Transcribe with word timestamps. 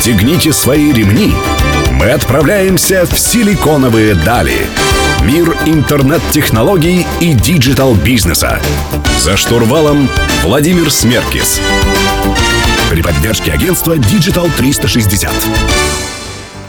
Расстегните 0.00 0.50
свои 0.50 0.94
ремни. 0.94 1.30
Мы 1.92 2.06
отправляемся 2.12 3.04
в 3.04 3.18
силиконовые 3.18 4.14
дали. 4.14 4.56
Мир 5.26 5.54
интернет-технологий 5.66 7.06
и 7.20 7.34
digital-бизнеса. 7.34 8.62
За 9.18 9.36
штурвалом 9.36 10.08
Владимир 10.42 10.90
Смеркис. 10.90 11.60
При 12.88 13.02
поддержке 13.02 13.52
агентства 13.52 13.94
Digital 13.98 14.50
360. 14.56 15.30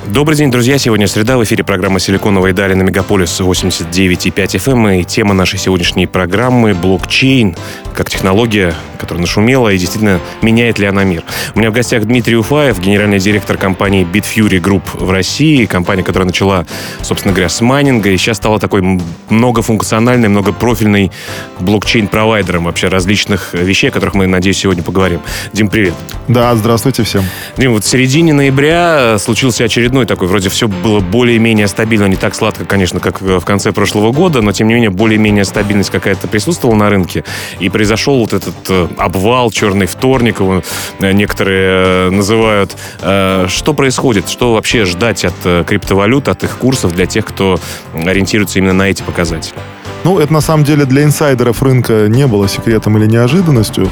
Добрый 0.08 0.36
день, 0.36 0.52
друзья. 0.52 0.78
Сегодня 0.78 1.08
среда. 1.08 1.38
В 1.38 1.44
эфире 1.46 1.64
программа 1.64 2.02
«Силиконовые 2.02 2.54
дали» 2.54 2.74
на 2.74 2.82
Мегаполис 2.82 3.40
89,5 3.40 4.34
FM. 4.34 5.00
И 5.00 5.04
тема 5.06 5.34
нашей 5.34 5.58
сегодняшней 5.58 6.06
программы— 6.06 6.74
блокчейн 6.76 7.56
как 7.96 8.10
технология, 8.10 8.76
которая 9.02 9.22
нашумела 9.22 9.70
и 9.70 9.78
действительно 9.78 10.20
меняет 10.42 10.80
ли 10.80 10.86
она 10.86 11.04
мир. 11.04 11.24
У 11.56 11.60
меня 11.60 11.70
в 11.70 11.74
гостях 11.74 12.06
Дмитрий 12.06 12.38
Уфаев, 12.38 12.80
генеральный 12.80 13.20
директор 13.20 13.58
компании 13.58 14.06
Bitfury 14.06 14.62
Group 14.62 14.84
в 14.94 15.12
России. 15.12 15.66
Компания, 15.66 16.04
которая 16.04 16.28
начала, 16.28 16.66
собственно 17.02 17.34
говоря, 17.34 17.50
с 17.50 17.62
майнинга 17.62 18.10
и 18.10 18.18
сейчас 18.18 18.38
стала 18.38 18.60
такой 18.60 19.02
многофункциональной, 19.30 20.30
многопрофильной 20.30 21.12
блокчейн-провайдером 21.60 22.64
вообще 22.64 22.88
различных 22.88 23.54
вещей, 23.54 23.90
о 23.90 23.92
которых 23.92 24.16
мы, 24.16 24.28
надеюсь, 24.28 24.58
сегодня 24.58 24.84
поговорим. 24.84 25.22
Дим, 25.54 25.68
привет. 25.68 25.94
Да, 26.28 26.56
здравствуйте 26.56 27.04
всем. 27.04 27.24
Дим, 27.58 27.74
вот 27.74 27.84
в 27.84 27.88
середине 27.88 28.34
ноября 28.34 29.18
случился 29.20 29.66
очередной 29.66 29.82
очередной 29.82 30.06
такой, 30.06 30.28
вроде 30.28 30.50
все 30.50 30.68
было 30.68 31.00
более-менее 31.00 31.68
стабильно, 31.68 32.06
не 32.06 32.16
так 32.16 32.36
сладко, 32.36 32.66
конечно, 32.66 33.00
как 33.00 33.20
в 33.22 33.42
конце 33.42 33.72
прошлого 33.72 34.12
года, 34.12 34.42
но 34.42 34.52
тем 34.52 34.68
не 34.68 34.76
менее 34.76 34.92
более-менее 34.92 35.44
стабильность 35.44 35.90
какая-то 35.90 36.28
присутствовала 36.28 36.76
на 36.76 36.90
рынке, 36.90 37.24
и 37.60 37.70
произошел 37.70 38.20
вот 38.20 38.34
этот 38.34 38.56
э, 38.70 38.88
обвал, 38.98 39.52
черный 39.52 39.86
вторник, 39.86 40.40
его 40.40 40.64
э, 41.00 41.12
некоторые 41.12 42.08
э, 42.08 42.10
называют. 42.10 42.76
Что 43.00 43.74
происходит? 43.74 44.30
Что 44.30 44.54
вообще 44.54 44.86
ждать 44.86 45.26
от 45.26 45.66
криптовалют, 45.66 46.28
от 46.28 46.44
их 46.44 46.58
курсов 46.58 46.94
для 46.94 47.06
тех, 47.06 47.26
кто 47.26 47.60
ориентируется 47.94 48.60
именно 48.60 48.74
на 48.74 48.90
эти 48.90 49.02
показатели? 49.04 49.56
Ну, 50.04 50.20
это 50.20 50.34
на 50.34 50.42
самом 50.42 50.64
деле 50.64 50.86
для 50.86 51.04
инсайдеров 51.04 51.62
рынка 51.62 52.08
не 52.08 52.28
было 52.28 52.48
секретом 52.48 52.98
или 52.98 53.06
неожиданностью. 53.06 53.90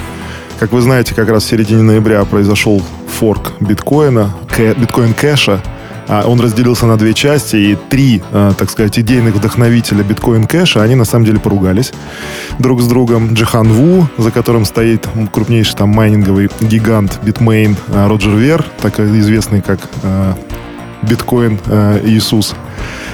Как 0.59 0.71
вы 0.71 0.81
знаете, 0.81 1.15
как 1.15 1.29
раз 1.29 1.43
в 1.43 1.47
середине 1.47 1.83
ноября 1.83 2.25
произошел 2.25 2.81
форк 3.19 3.53
биткоина, 3.59 4.33
биткоин 4.57 5.13
кэша, 5.13 5.61
он 6.09 6.41
разделился 6.41 6.87
на 6.87 6.97
две 6.97 7.13
части, 7.13 7.55
и 7.55 7.77
три, 7.89 8.21
а, 8.31 8.53
так 8.53 8.69
сказать, 8.69 8.97
идейных 8.97 9.35
вдохновителя 9.35 10.03
биткоин 10.03 10.47
кэша, 10.47 10.81
они 10.81 10.95
на 10.95 11.05
самом 11.05 11.25
деле 11.25 11.39
поругались 11.39 11.93
друг 12.57 12.81
с 12.81 12.87
другом. 12.87 13.33
Джихан 13.33 13.71
Ву, 13.71 14.07
за 14.17 14.31
которым 14.31 14.65
стоит 14.65 15.07
крупнейший 15.31 15.77
там 15.77 15.89
майнинговый 15.89 16.49
гигант 16.59 17.19
Bitmain, 17.23 17.77
а, 17.89 18.09
Роджер 18.09 18.35
Вер, 18.35 18.65
так 18.81 18.99
известный 18.99 19.61
как 19.61 19.79
биткоин 21.03 21.59
Иисус 22.03 22.55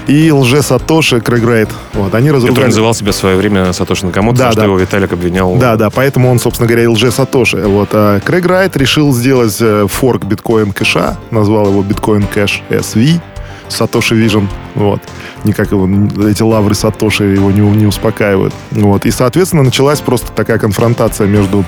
и 0.08 0.32
лже 0.32 0.62
Сатоши 0.62 1.20
Крэг 1.22 1.44
Райт. 1.44 1.70
Вот, 1.94 2.14
они 2.14 2.32
разругали... 2.32 2.56
Который 2.56 2.68
называл 2.68 2.94
себя 2.94 3.12
в 3.12 3.16
свое 3.16 3.36
время 3.38 3.74
Сатоши 3.74 4.06
Накамото, 4.06 4.38
да, 4.38 4.46
за 4.46 4.52
что 4.52 4.62
да. 4.62 4.66
его 4.68 4.78
Виталик 4.78 5.14
обвинял. 5.14 5.56
Да, 5.56 5.76
да, 5.76 5.90
поэтому 5.90 6.30
он, 6.30 6.40
собственно 6.40 6.68
говоря, 6.68 6.90
лже 6.90 7.12
Сатоши. 7.12 7.58
Вот, 7.58 7.90
а 7.94 8.20
Крэг 8.20 8.46
Райт 8.46 8.78
решил 8.78 9.14
сделать 9.14 9.58
э, 9.60 9.88
форк 9.90 10.26
Bitcoin 10.26 10.72
Cash'а, 10.72 11.18
назвал 11.32 11.68
его 11.68 11.82
Bitcoin 11.82 12.28
Cash 12.28 12.62
SV, 12.70 13.20
Satoshi 13.68 14.16
Vision, 14.16 14.48
вот. 14.76 15.02
Никак 15.44 15.72
его, 15.72 15.88
эти 16.28 16.44
лавры 16.44 16.76
Сатоши 16.76 17.24
его 17.26 17.52
не, 17.52 17.62
не 17.62 17.86
успокаивают. 17.86 18.54
Вот. 18.72 19.06
И, 19.06 19.12
соответственно, 19.12 19.64
началась 19.64 20.02
просто 20.02 20.32
такая 20.32 20.60
конфронтация 20.60 21.28
между 21.28 21.66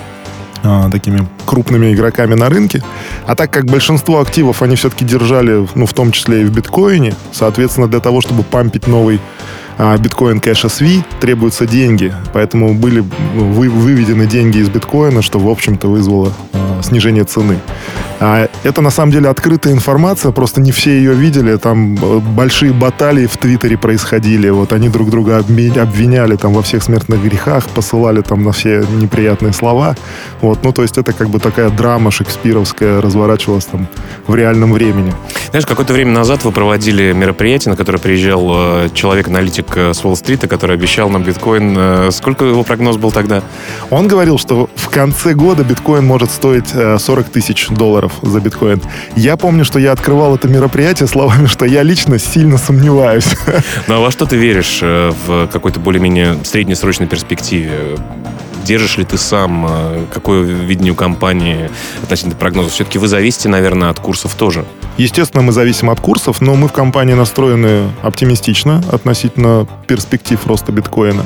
а, 0.63 0.89
такими 0.89 1.27
крупными 1.45 1.93
игроками 1.93 2.33
на 2.33 2.49
рынке. 2.49 2.83
А 3.25 3.35
так 3.35 3.51
как 3.51 3.65
большинство 3.65 4.19
активов 4.19 4.61
они 4.61 4.75
все-таки 4.75 5.05
держали, 5.05 5.67
ну, 5.75 5.85
в 5.85 5.93
том 5.93 6.11
числе 6.11 6.41
и 6.41 6.45
в 6.45 6.51
биткоине, 6.51 7.15
соответственно, 7.31 7.87
для 7.87 7.99
того, 7.99 8.21
чтобы 8.21 8.43
пампить 8.43 8.87
новый 8.87 9.19
а, 9.77 9.97
биткоин 9.97 10.39
кэш 10.39 10.65
SV, 10.65 11.03
требуются 11.19 11.67
деньги. 11.67 12.13
Поэтому 12.33 12.73
были 12.73 13.03
вы, 13.35 13.69
выведены 13.69 14.25
деньги 14.25 14.57
из 14.57 14.69
биткоина, 14.69 15.21
что, 15.21 15.39
в 15.39 15.47
общем-то, 15.47 15.87
вызвало 15.87 16.33
а, 16.53 16.81
снижение 16.81 17.23
цены. 17.23 17.59
А 18.19 18.49
это 18.63 18.81
на 18.81 18.89
самом 18.89 19.11
деле 19.11 19.29
открытая 19.29 19.73
информация, 19.73 20.31
просто 20.31 20.59
не 20.59 20.71
все 20.71 20.91
ее 20.91 21.13
видели. 21.13 21.55
Там 21.57 21.95
э, 21.95 22.19
большие 22.19 22.73
баталии 22.73 23.27
в 23.27 23.37
Твиттере 23.37 23.77
происходили. 23.77 24.49
Вот 24.49 24.73
они 24.73 24.89
друг 24.89 25.09
друга 25.09 25.37
обвиняли 25.37 26.35
там 26.35 26.53
во 26.53 26.63
всех 26.63 26.81
смертных 26.83 27.21
грехах, 27.21 27.65
посылали 27.65 28.21
там 28.21 28.43
на 28.43 28.51
все 28.51 28.83
неприятные 29.01 29.53
слова. 29.53 29.95
Вот, 30.41 30.63
ну 30.63 30.71
то 30.71 30.81
есть 30.81 30.97
это 30.97 31.13
как 31.13 31.29
бы 31.29 31.39
такая 31.39 31.69
драма 31.69 32.09
шекспировская 32.09 33.01
разворачивалась 33.01 33.65
там 33.65 33.87
в 34.25 34.33
реальном 34.33 34.73
времени. 34.73 35.13
Знаешь, 35.49 35.67
какое-то 35.67 35.93
время 35.93 36.11
назад 36.11 36.43
вы 36.43 36.51
проводили 36.51 37.13
мероприятие, 37.13 37.71
на 37.71 37.77
которое 37.77 37.99
приезжал 37.99 38.85
э, 38.85 38.89
человек-аналитик 38.93 39.65
э, 39.77 39.93
с 39.93 40.03
Уолл-стрита, 40.03 40.47
который 40.47 40.75
обещал 40.75 41.09
нам 41.09 41.23
биткоин. 41.23 42.11
Сколько 42.11 42.45
его 42.45 42.63
прогноз 42.63 42.97
был 42.97 43.11
тогда? 43.11 43.43
Он 43.91 44.07
говорил, 44.07 44.39
что 44.39 44.69
в 44.75 44.89
конце 44.89 45.33
года 45.33 45.63
биткоин 45.63 46.05
может 46.05 46.31
стоить 46.31 46.69
40 46.69 47.29
тысяч 47.29 47.67
долларов 47.69 48.06
долларов 48.07 48.19
за 48.21 48.39
биткоин. 48.39 48.81
Я 49.15 49.37
помню, 49.37 49.65
что 49.65 49.79
я 49.79 49.91
открывал 49.91 50.35
это 50.35 50.47
мероприятие 50.47 51.07
словами, 51.07 51.47
что 51.47 51.65
я 51.65 51.83
лично 51.83 52.19
сильно 52.19 52.57
сомневаюсь. 52.57 53.27
Ну 53.87 53.95
а 53.95 53.99
во 53.99 54.11
что 54.11 54.25
ты 54.25 54.35
веришь 54.35 54.79
э, 54.81 55.11
в 55.25 55.47
какой-то 55.47 55.79
более-менее 55.79 56.37
среднесрочной 56.43 57.07
перспективе? 57.07 57.97
Держишь 58.67 58.97
ли 58.97 59.05
ты 59.05 59.17
сам? 59.17 59.65
Э, 59.65 60.05
какое 60.13 60.43
видение 60.43 60.91
у 60.91 60.95
компании 60.95 61.69
относительно 62.03 62.35
прогнозов? 62.35 62.73
Все-таки 62.73 62.99
вы 62.99 63.07
зависите, 63.07 63.47
наверное, 63.47 63.89
от 63.89 64.01
курсов 64.01 64.35
тоже. 64.35 64.65
Естественно, 64.97 65.41
мы 65.41 65.53
зависим 65.53 65.89
от 65.89 66.01
курсов, 66.01 66.41
но 66.41 66.53
мы 66.55 66.67
в 66.67 66.73
компании 66.73 67.13
настроены 67.13 67.89
оптимистично 68.01 68.83
относительно 68.91 69.65
перспектив 69.87 70.45
роста 70.45 70.73
биткоина. 70.73 71.25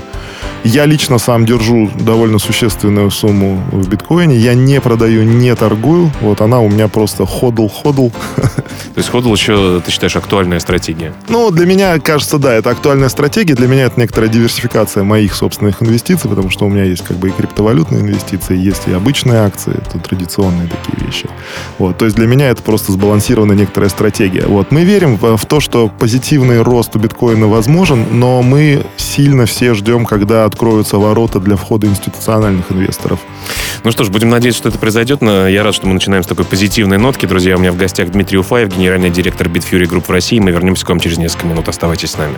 Я 0.63 0.85
лично 0.85 1.17
сам 1.17 1.45
держу 1.47 1.89
довольно 1.99 2.37
существенную 2.37 3.09
сумму 3.09 3.59
в 3.71 3.89
биткоине. 3.89 4.35
Я 4.35 4.53
не 4.53 4.79
продаю, 4.79 5.23
не 5.23 5.55
торгую. 5.55 6.11
Вот 6.21 6.41
она 6.41 6.59
у 6.59 6.69
меня 6.69 6.87
просто 6.87 7.23
ходл-ходл. 7.23 8.11
То 8.35 8.97
есть 8.97 9.09
ходл 9.09 9.33
еще, 9.33 9.81
ты 9.83 9.89
считаешь, 9.89 10.15
актуальная 10.15 10.59
стратегия? 10.59 11.13
Ну, 11.29 11.49
для 11.49 11.65
меня, 11.65 11.97
кажется, 11.99 12.37
да, 12.37 12.53
это 12.53 12.69
актуальная 12.69 13.09
стратегия. 13.09 13.55
Для 13.55 13.67
меня 13.67 13.85
это 13.85 13.99
некоторая 13.99 14.29
диверсификация 14.29 15.03
моих 15.03 15.33
собственных 15.33 15.81
инвестиций, 15.81 16.29
потому 16.29 16.51
что 16.51 16.65
у 16.65 16.69
меня 16.69 16.83
есть 16.83 17.03
как 17.03 17.17
бы 17.17 17.30
и 17.31 17.37
криптовалютные 17.37 18.01
инвестиции, 18.01 18.57
есть 18.57 18.87
и 18.87 18.93
обычные 18.93 19.39
акции, 19.39 19.73
это 19.73 19.99
традиционные 19.99 20.67
такие 20.67 21.05
вещи. 21.05 21.29
Вот, 21.77 21.97
то 21.97 22.05
есть 22.05 22.17
для 22.17 22.27
меня 22.27 22.49
это 22.49 22.61
просто 22.61 22.91
сбалансированная 22.91 23.55
некоторая 23.55 23.89
стратегия. 23.89 24.45
Вот, 24.45 24.71
мы 24.71 24.83
верим 24.83 25.17
в, 25.17 25.37
в 25.37 25.45
то, 25.45 25.59
что 25.59 25.89
позитивный 25.89 26.61
рост 26.61 26.95
у 26.95 26.99
биткоина 26.99 27.47
возможен, 27.47 28.05
но 28.11 28.41
мы 28.41 28.85
сильно 28.97 29.45
все 29.45 29.73
ждем, 29.73 30.05
когда 30.05 30.45
откроются 30.45 30.97
ворота 30.97 31.39
для 31.39 31.55
входа 31.55 31.87
институциональных 31.87 32.71
инвесторов. 32.71 33.19
Ну 33.83 33.91
что 33.91 34.03
ж, 34.03 34.09
будем 34.09 34.29
надеяться, 34.29 34.59
что 34.59 34.69
это 34.69 34.77
произойдет. 34.77 35.21
Но 35.21 35.47
я 35.47 35.63
рад, 35.63 35.73
что 35.73 35.87
мы 35.87 35.93
начинаем 35.93 36.23
с 36.23 36.27
такой 36.27 36.45
позитивной 36.45 36.97
нотки. 36.97 37.25
Друзья, 37.25 37.55
у 37.55 37.59
меня 37.59 37.71
в 37.71 37.77
гостях 37.77 38.11
Дмитрий 38.11 38.37
Уфаев, 38.37 38.69
генеральный 38.69 39.09
директор 39.09 39.47
Bitfury 39.47 39.89
Group 39.89 40.05
в 40.07 40.09
России. 40.11 40.39
Мы 40.39 40.51
вернемся 40.51 40.85
к 40.85 40.89
вам 40.89 40.99
через 40.99 41.17
несколько 41.17 41.47
минут. 41.47 41.67
Оставайтесь 41.67 42.11
с 42.11 42.17
нами. 42.17 42.37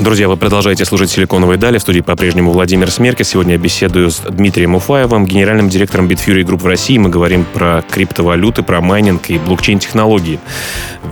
Друзья, 0.00 0.28
вы 0.28 0.38
продолжаете 0.38 0.86
служить 0.86 1.10
«Силиконовой 1.10 1.58
дали». 1.58 1.76
В 1.76 1.82
студии 1.82 2.00
по-прежнему 2.00 2.52
Владимир 2.52 2.90
Смеркис. 2.90 3.28
Сегодня 3.28 3.52
я 3.52 3.58
беседую 3.58 4.10
с 4.10 4.20
Дмитрием 4.20 4.74
Уфаевым, 4.74 5.26
генеральным 5.26 5.68
директором 5.68 6.08
Bitfury 6.08 6.42
Group 6.42 6.62
в 6.62 6.66
России. 6.66 6.96
Мы 6.96 7.10
говорим 7.10 7.44
про 7.44 7.84
криптовалюты, 7.90 8.62
про 8.62 8.80
майнинг 8.80 9.28
и 9.28 9.36
блокчейн-технологии. 9.36 10.40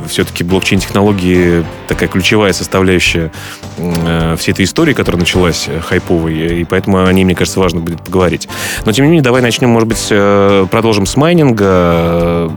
Все-таки 0.09 0.43
блокчейн-технологии 0.43 1.67
такая 1.87 2.09
ключевая 2.09 2.55
составляющая 2.55 3.31
э, 3.77 4.37
всей 4.39 4.53
этой 4.53 4.65
истории, 4.65 4.95
которая 4.95 5.21
началась 5.21 5.67
э, 5.69 5.81
хайповой, 5.81 6.61
и 6.61 6.65
поэтому 6.65 7.05
о 7.05 7.13
ней, 7.13 7.25
мне 7.25 7.35
кажется, 7.35 7.61
важно 7.61 7.81
будет 7.81 8.03
поговорить. 8.03 8.49
Но, 8.87 8.93
тем 8.93 9.05
не 9.05 9.11
менее, 9.11 9.23
давай 9.23 9.43
начнем, 9.43 9.69
может 9.69 9.89
быть, 9.89 10.07
э, 10.09 10.67
продолжим 10.71 11.05
с 11.05 11.15
майнинга 11.15 12.51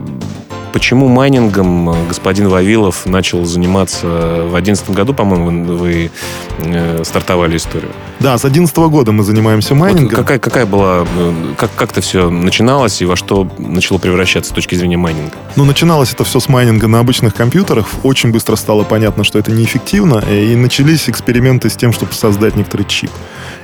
Почему 0.72 1.08
майнингом 1.08 1.90
э, 1.90 2.08
господин 2.08 2.48
Вавилов 2.48 3.04
начал 3.04 3.44
заниматься 3.44 4.06
в 4.06 4.50
2011 4.52 4.90
году, 4.90 5.12
по-моему, 5.12 5.74
вы 5.74 6.10
э, 6.58 7.04
стартовали 7.04 7.56
историю? 7.56 7.92
Да, 8.22 8.38
с 8.38 8.42
2011 8.42 8.76
года 8.76 9.10
мы 9.10 9.24
занимаемся 9.24 9.74
майнингом. 9.74 10.10
Вот 10.10 10.16
какая, 10.16 10.38
какая 10.38 10.64
была, 10.64 11.04
э, 11.16 11.54
как, 11.58 11.74
как 11.74 11.90
это 11.90 12.00
все 12.00 12.30
начиналось 12.30 13.02
и 13.02 13.04
во 13.04 13.16
что 13.16 13.48
начало 13.58 13.98
превращаться 13.98 14.52
с 14.52 14.54
точки 14.54 14.76
зрения 14.76 14.96
майнинга? 14.96 15.34
Ну, 15.56 15.64
начиналось 15.64 16.12
это 16.12 16.22
все 16.22 16.38
с 16.38 16.48
майнинга 16.48 16.86
на 16.86 17.00
обычных 17.00 17.34
компьютерах. 17.34 17.88
Очень 18.04 18.30
быстро 18.30 18.54
стало 18.54 18.84
понятно, 18.84 19.24
что 19.24 19.40
это 19.40 19.50
неэффективно, 19.50 20.20
и 20.20 20.54
начались 20.54 21.08
эксперименты 21.08 21.68
с 21.68 21.74
тем, 21.74 21.92
чтобы 21.92 22.12
создать 22.12 22.54
некоторый 22.54 22.84
чип. 22.84 23.10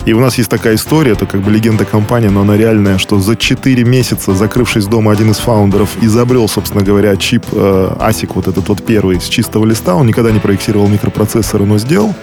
И 0.06 0.12
у 0.12 0.19
нас 0.19 0.38
есть 0.38 0.50
такая 0.50 0.75
история, 0.75 1.12
это 1.12 1.26
как 1.26 1.40
бы 1.40 1.52
легенда 1.52 1.84
компании, 1.84 2.28
но 2.28 2.40
она 2.40 2.56
реальная, 2.56 2.99
что 2.99 3.20
за 3.20 3.37
4 3.37 3.84
месяца, 3.84 4.34
закрывшись 4.34 4.87
дома, 4.87 5.12
один 5.12 5.31
из 5.31 5.37
фаундеров 5.37 5.90
изобрел, 6.00 6.49
собственно 6.49 6.82
говоря, 6.82 7.16
чип 7.16 7.44
э, 7.52 7.96
ASIC, 8.00 8.32
вот 8.34 8.49
этот 8.49 8.69
вот 8.69 8.84
первый, 8.84 9.20
с 9.20 9.28
чистого 9.28 9.64
листа. 9.64 9.94
Он 9.94 10.06
никогда 10.06 10.32
не 10.32 10.40
проектировал 10.40 10.88
микропроцессоры, 10.88 11.64
но 11.64 11.78
сделал. 11.78 12.14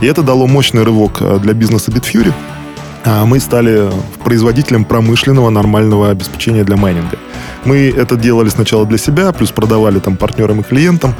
И 0.00 0.06
это 0.06 0.22
дало 0.22 0.46
мощный 0.46 0.84
рывок 0.84 1.18
э, 1.20 1.38
для 1.38 1.52
бизнеса 1.52 1.81
Bitfury. 1.90 2.32
А 3.04 3.24
мы 3.24 3.40
стали 3.40 3.90
производителем 4.24 4.84
промышленного 4.84 5.50
нормального 5.50 6.10
обеспечения 6.10 6.64
для 6.64 6.76
майнинга. 6.76 7.18
Мы 7.64 7.92
это 7.96 8.16
делали 8.16 8.48
сначала 8.48 8.86
для 8.86 8.98
себя, 8.98 9.32
плюс 9.32 9.50
продавали 9.50 9.98
там 9.98 10.16
партнерам 10.16 10.60
и 10.60 10.62
клиентам. 10.62 11.14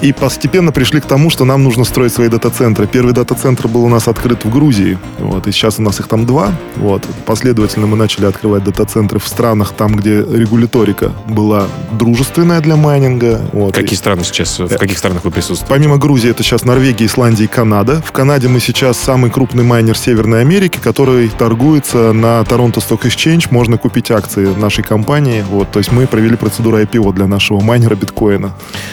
И 0.00 0.12
постепенно 0.12 0.70
пришли 0.70 1.00
к 1.00 1.06
тому, 1.06 1.28
что 1.28 1.44
нам 1.44 1.64
нужно 1.64 1.84
строить 1.84 2.12
свои 2.12 2.28
дата-центры. 2.28 2.86
Первый 2.86 3.12
дата-центр 3.14 3.66
был 3.66 3.84
у 3.84 3.88
нас 3.88 4.06
открыт 4.06 4.44
в 4.44 4.52
Грузии. 4.52 4.98
Вот, 5.18 5.46
и 5.48 5.52
сейчас 5.52 5.78
у 5.78 5.82
нас 5.82 5.98
их 5.98 6.06
там 6.06 6.24
два. 6.24 6.52
Вот. 6.76 7.04
Последовательно 7.26 7.86
мы 7.86 7.96
начали 7.96 8.26
открывать 8.26 8.64
дата-центры 8.64 9.18
в 9.18 9.26
странах, 9.26 9.72
там, 9.76 9.96
где 9.96 10.18
регуляторика 10.18 11.12
была 11.26 11.66
дружественная 11.92 12.60
для 12.60 12.76
майнинга. 12.76 13.40
Вот. 13.52 13.74
Какие 13.74 13.96
страны 13.96 14.22
сейчас, 14.24 14.58
в 14.58 14.76
каких 14.76 14.98
странах 14.98 15.24
вы 15.24 15.30
присутствуете? 15.30 15.74
Помимо 15.74 15.98
Грузии, 15.98 16.30
это 16.30 16.42
сейчас 16.42 16.64
Норвегия, 16.64 17.06
Исландия 17.06 17.44
и 17.44 17.48
Канада. 17.48 18.00
В 18.04 18.12
Канаде 18.12 18.48
мы 18.48 18.60
сейчас 18.60 18.98
самый 18.98 19.30
крупный 19.30 19.64
майнер 19.64 19.96
Северной 19.96 20.42
Америки, 20.42 20.78
который 20.80 21.28
торгуется 21.28 22.12
на 22.12 22.44
Торонто 22.44 22.80
Stock 22.80 23.02
Exchange. 23.02 23.48
Можно 23.50 23.78
купить 23.78 24.10
акции 24.10 24.46
нашей 24.54 24.84
компании. 24.84 25.44
Вот. 25.58 25.72
То 25.72 25.80
есть 25.80 25.90
мы 25.90 26.06
провели 26.06 26.36
процедуру 26.36 26.78
IPO 26.78 27.12
для 27.12 27.26
нашего 27.26 27.60
майнера 27.60 27.96
биткоина. 27.96 28.52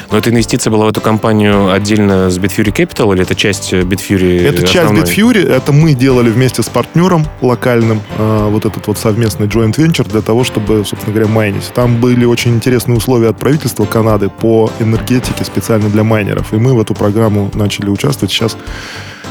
Но 0.10 0.18
эта 0.18 0.32
инвестиция 0.32 0.72
была 0.72 0.86
в 0.86 0.90
эту 0.90 1.00
компанию 1.00 1.72
отдельно 1.72 2.32
с 2.32 2.40
Bitfury 2.40 2.74
Capital 2.74 3.14
или 3.14 3.22
это 3.22 3.36
часть 3.36 3.72
Bitfury? 3.72 4.48
Это 4.48 4.66
часть 4.66 4.92
Bitfury. 4.92 5.48
Это 5.48 5.72
мы 5.72 5.94
делали 5.94 6.32
вместе 6.32 6.64
с 6.64 6.66
партнером 6.66 7.24
локальным 7.42 8.02
э, 8.18 8.48
вот 8.50 8.66
этот 8.66 8.88
вот 8.88 8.98
совместный 8.98 9.46
joint 9.46 9.76
venture 9.76 10.10
для 10.10 10.22
того, 10.22 10.44
чтобы, 10.44 10.84
собственно 10.86 11.14
говоря, 11.14 11.32
майнить. 11.32 11.72
Там 11.76 12.02
были 12.02 12.26
очень 12.26 12.56
интересные 12.56 12.98
условия 12.98 13.30
от 13.30 13.38
правительства 13.38 13.86
Канады 13.86 14.30
по 14.30 14.72
энергетике 14.80 15.44
специально 15.44 15.88
для 15.90 16.04
майнеров. 16.04 16.52
И 16.52 16.56
мы 16.56 16.74
в 16.74 16.82
эту 16.82 16.96
программу 16.96 17.52
начали 17.54 17.90
участвовать. 17.90 18.32
Сейчас 18.32 18.58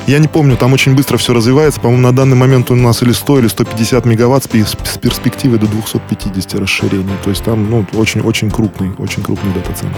я 0.07 0.19
не 0.19 0.29
помню, 0.29 0.57
там 0.57 0.73
очень 0.73 0.95
быстро 0.95 1.17
все 1.17 1.33
развивается. 1.33 1.81
По-моему, 1.81 2.03
на 2.03 2.15
данный 2.15 2.37
момент 2.37 2.71
у 2.71 2.75
нас 2.75 3.03
или 3.03 3.13
100, 3.13 3.39
или 3.41 3.49
150 3.49 4.05
мегаватт 4.05 4.45
с 4.45 4.49
перспективой 4.99 5.59
до 5.59 5.67
250 5.67 6.55
расширения. 6.55 7.17
То 7.23 7.31
есть 7.31 7.43
там 7.45 7.71
ну, 7.71 7.87
очень-очень 7.95 8.51
крупный, 8.51 8.91
очень 8.99 9.23
крупный 9.23 9.53
дата-центр. 9.55 9.97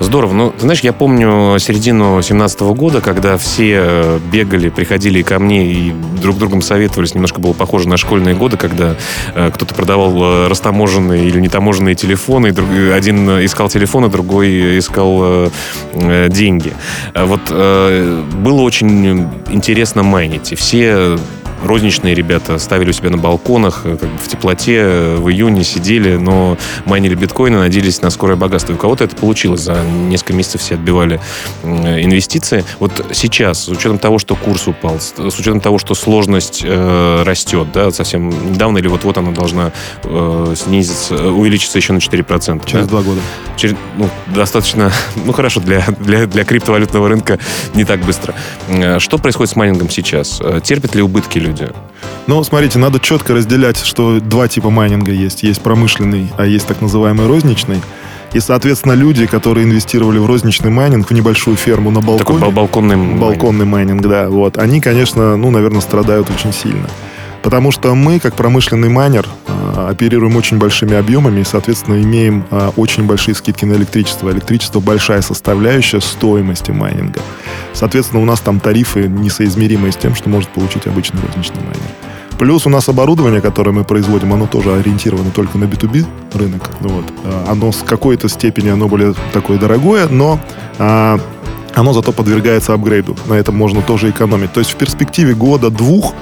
Здорово. 0.00 0.32
Ну, 0.32 0.54
знаешь, 0.58 0.80
я 0.80 0.92
помню 0.92 1.58
середину 1.58 2.22
17 2.22 2.60
года, 2.60 3.00
когда 3.00 3.36
все 3.36 3.80
э, 3.80 4.20
бегали, 4.32 4.68
приходили 4.68 5.22
ко 5.22 5.38
мне 5.38 5.72
и 5.72 5.92
друг 6.22 6.38
другом 6.38 6.62
советовались. 6.62 7.14
Немножко 7.14 7.40
было 7.40 7.52
похоже 7.52 7.88
на 7.88 7.96
школьные 7.96 8.34
годы, 8.34 8.56
когда 8.56 8.96
э, 9.34 9.50
кто-то 9.52 9.74
продавал 9.74 10.12
э, 10.22 10.48
растаможенные 10.48 11.26
или 11.26 11.40
нетаможенные 11.40 11.94
телефоны. 11.94 12.52
Друг, 12.52 12.68
один 12.94 13.28
искал 13.44 13.68
телефоны, 13.68 14.08
другой 14.08 14.78
искал 14.78 15.50
э, 15.92 16.28
деньги. 16.28 16.72
Вот 17.14 17.40
э, 17.50 18.22
было 18.42 18.62
очень 18.62 19.17
интересно 19.50 20.02
майнить. 20.02 20.52
И 20.52 20.54
все 20.54 21.18
розничные 21.62 22.14
ребята 22.14 22.58
ставили 22.58 22.90
у 22.90 22.92
себя 22.92 23.10
на 23.10 23.18
балконах, 23.18 23.82
э, 23.84 23.96
как 23.96 24.08
бы 24.08 24.18
в 24.18 24.28
теплоте 24.28 24.76
э, 24.76 25.16
в 25.16 25.28
июне 25.28 25.64
сидели, 25.64 26.16
но 26.16 26.56
майнили 26.84 27.14
биткоины, 27.14 27.58
надеялись 27.58 28.02
на 28.02 28.10
скорое 28.10 28.36
богатство. 28.36 28.72
И 28.72 28.74
у 28.74 28.78
кого-то 28.78 29.04
это 29.04 29.16
получилось. 29.16 29.60
За 29.60 29.82
несколько 29.84 30.32
месяцев 30.32 30.60
все 30.60 30.74
отбивали 30.74 31.20
инвестиции. 31.64 32.64
Вот 32.78 33.04
сейчас, 33.12 33.64
с 33.64 33.68
учетом 33.68 33.98
того, 33.98 34.18
что 34.18 34.36
курс 34.36 34.66
упал, 34.68 34.98
с 35.00 35.38
учетом 35.38 35.60
того, 35.60 35.78
что 35.78 35.94
сложность 35.94 36.62
э, 36.64 37.22
растет, 37.24 37.68
да, 37.72 37.90
совсем 37.90 38.28
недавно 38.52 38.78
или 38.78 38.88
вот-вот 38.88 39.18
она 39.18 39.32
должна 39.32 39.72
э, 40.04 40.54
снизиться, 40.56 41.30
увеличиться 41.30 41.78
еще 41.78 41.92
на 41.92 41.98
4%. 41.98 42.64
Через 42.66 42.84
да? 42.84 42.90
два 42.90 43.02
года. 43.02 43.20
Через, 43.56 43.76
ну, 43.96 44.08
достаточно, 44.34 44.92
ну 45.24 45.32
хорошо, 45.32 45.60
для, 45.60 45.84
для, 46.00 46.26
для 46.26 46.44
криптовалютного 46.44 47.08
рынка 47.08 47.38
не 47.74 47.84
так 47.84 48.00
быстро. 48.00 48.34
Э, 48.68 48.98
что 48.98 49.18
происходит 49.18 49.52
с 49.52 49.56
майнингом 49.56 49.90
сейчас? 49.90 50.40
Терпят 50.62 50.94
ли 50.94 51.02
убытки 51.02 51.38
люди? 51.48 51.68
Ну, 52.26 52.42
смотрите, 52.44 52.78
надо 52.78 53.00
четко 53.00 53.34
разделять, 53.34 53.78
что 53.78 54.20
два 54.20 54.48
типа 54.48 54.70
майнинга 54.70 55.12
есть. 55.12 55.42
Есть 55.42 55.62
промышленный, 55.62 56.30
а 56.36 56.44
есть 56.44 56.66
так 56.66 56.80
называемый 56.80 57.26
розничный. 57.26 57.80
И, 58.34 58.40
соответственно, 58.40 58.92
люди, 58.92 59.26
которые 59.26 59.64
инвестировали 59.64 60.18
в 60.18 60.26
розничный 60.26 60.70
майнинг, 60.70 61.08
в 61.08 61.14
небольшую 61.14 61.56
ферму 61.56 61.90
на 61.90 62.00
балконе... 62.00 62.40
Такой 62.40 62.52
балконный 62.52 62.96
Балконный 63.18 63.64
майнинг, 63.64 64.02
да. 64.02 64.28
Вот. 64.28 64.58
Они, 64.58 64.82
конечно, 64.82 65.36
ну, 65.38 65.50
наверное, 65.50 65.80
страдают 65.80 66.28
очень 66.30 66.52
сильно. 66.52 66.88
Потому 67.42 67.70
что 67.70 67.94
мы, 67.94 68.18
как 68.18 68.34
промышленный 68.34 68.88
майнер, 68.88 69.26
а, 69.46 69.88
оперируем 69.90 70.36
очень 70.36 70.58
большими 70.58 70.96
объемами 70.96 71.40
и, 71.40 71.44
соответственно, 71.44 72.02
имеем 72.02 72.44
а, 72.50 72.72
очень 72.76 73.04
большие 73.04 73.34
скидки 73.34 73.64
на 73.64 73.74
электричество. 73.74 74.30
Электричество 74.30 74.80
большая 74.80 75.22
составляющая 75.22 76.00
стоимости 76.00 76.70
майнинга. 76.70 77.20
Соответственно, 77.72 78.22
у 78.22 78.24
нас 78.24 78.40
там 78.40 78.60
тарифы 78.60 79.08
несоизмеримые 79.08 79.92
с 79.92 79.96
тем, 79.96 80.14
что 80.14 80.28
может 80.28 80.48
получить 80.50 80.86
обычный 80.86 81.20
розничный 81.26 81.60
майнер. 81.60 81.90
Плюс 82.38 82.66
у 82.66 82.70
нас 82.70 82.88
оборудование, 82.88 83.40
которое 83.40 83.72
мы 83.72 83.84
производим, 83.84 84.32
оно 84.32 84.46
тоже 84.46 84.72
ориентировано 84.72 85.30
только 85.32 85.58
на 85.58 85.64
B2B 85.64 86.06
рынок. 86.34 86.70
Вот. 86.80 87.04
А, 87.24 87.46
оно 87.50 87.72
с 87.72 87.82
какой-то 87.82 88.28
степени, 88.28 88.68
оно 88.68 88.88
более 88.88 89.14
такое 89.32 89.58
дорогое, 89.58 90.08
но 90.08 90.40
а, 90.78 91.18
оно 91.74 91.92
зато 91.92 92.12
подвергается 92.12 92.74
апгрейду. 92.74 93.16
На 93.26 93.34
этом 93.34 93.56
можно 93.56 93.82
тоже 93.82 94.10
экономить. 94.10 94.52
То 94.52 94.60
есть 94.60 94.72
в 94.72 94.76
перспективе 94.76 95.34
года-двух 95.34 96.14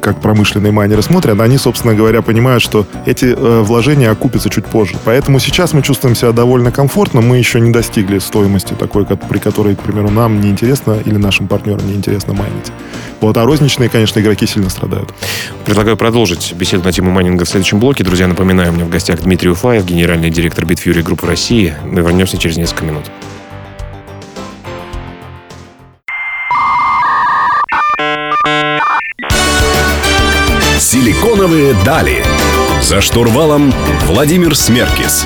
как 0.00 0.20
промышленные 0.20 0.72
майнеры 0.72 1.02
смотрят, 1.02 1.40
они, 1.40 1.58
собственно 1.58 1.94
говоря, 1.94 2.22
понимают, 2.22 2.62
что 2.62 2.86
эти 3.06 3.26
э, 3.26 3.60
вложения 3.62 4.10
окупятся 4.10 4.50
чуть 4.50 4.66
позже. 4.66 4.96
Поэтому 5.04 5.38
сейчас 5.38 5.72
мы 5.72 5.82
чувствуем 5.82 6.14
себя 6.14 6.32
довольно 6.32 6.72
комфортно. 6.72 7.20
Мы 7.20 7.38
еще 7.38 7.60
не 7.60 7.70
достигли 7.70 8.18
стоимости 8.18 8.74
такой, 8.74 9.06
как, 9.06 9.28
при 9.28 9.38
которой, 9.38 9.76
к 9.76 9.80
примеру, 9.82 10.10
нам 10.10 10.40
неинтересно 10.40 10.98
или 11.04 11.16
нашим 11.16 11.48
партнерам 11.48 11.86
неинтересно 11.86 12.32
майнить. 12.32 12.72
Вот, 13.20 13.36
а 13.36 13.44
розничные, 13.44 13.88
конечно, 13.88 14.20
игроки 14.20 14.46
сильно 14.46 14.70
страдают. 14.70 15.12
Предлагаю 15.64 15.96
продолжить 15.96 16.54
беседу 16.56 16.84
на 16.84 16.92
тему 16.92 17.10
майнинга 17.10 17.44
в 17.44 17.48
следующем 17.48 17.78
блоке. 17.78 18.02
Друзья, 18.02 18.26
напоминаю, 18.26 18.72
у 18.72 18.74
меня 18.74 18.84
в 18.84 18.90
гостях 18.90 19.20
Дмитрий 19.20 19.50
Уфаев, 19.50 19.84
генеральный 19.84 20.30
директор 20.30 20.64
Bitfury 20.64 21.02
Group 21.02 21.24
России. 21.24 21.74
Мы 21.84 22.00
вернемся 22.00 22.38
через 22.38 22.56
несколько 22.56 22.84
минут. 22.84 23.10
Силиконовые 31.00 31.74
дали. 31.82 32.22
За 32.82 33.00
штурвалом 33.00 33.72
Владимир 34.04 34.54
Смеркис. 34.54 35.24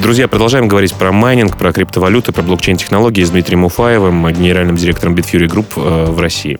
Друзья, 0.00 0.26
продолжаем 0.26 0.68
говорить 0.68 0.94
про 0.94 1.12
майнинг, 1.12 1.58
про 1.58 1.70
криптовалюты, 1.70 2.32
про 2.32 2.42
блокчейн-технологии 2.42 3.22
с 3.22 3.28
Дмитрием 3.28 3.66
Уфаевым, 3.66 4.26
генеральным 4.32 4.76
директором 4.76 5.14
Bitfury 5.14 5.48
Group 5.48 5.66
э, 5.76 6.10
в 6.10 6.18
России. 6.18 6.58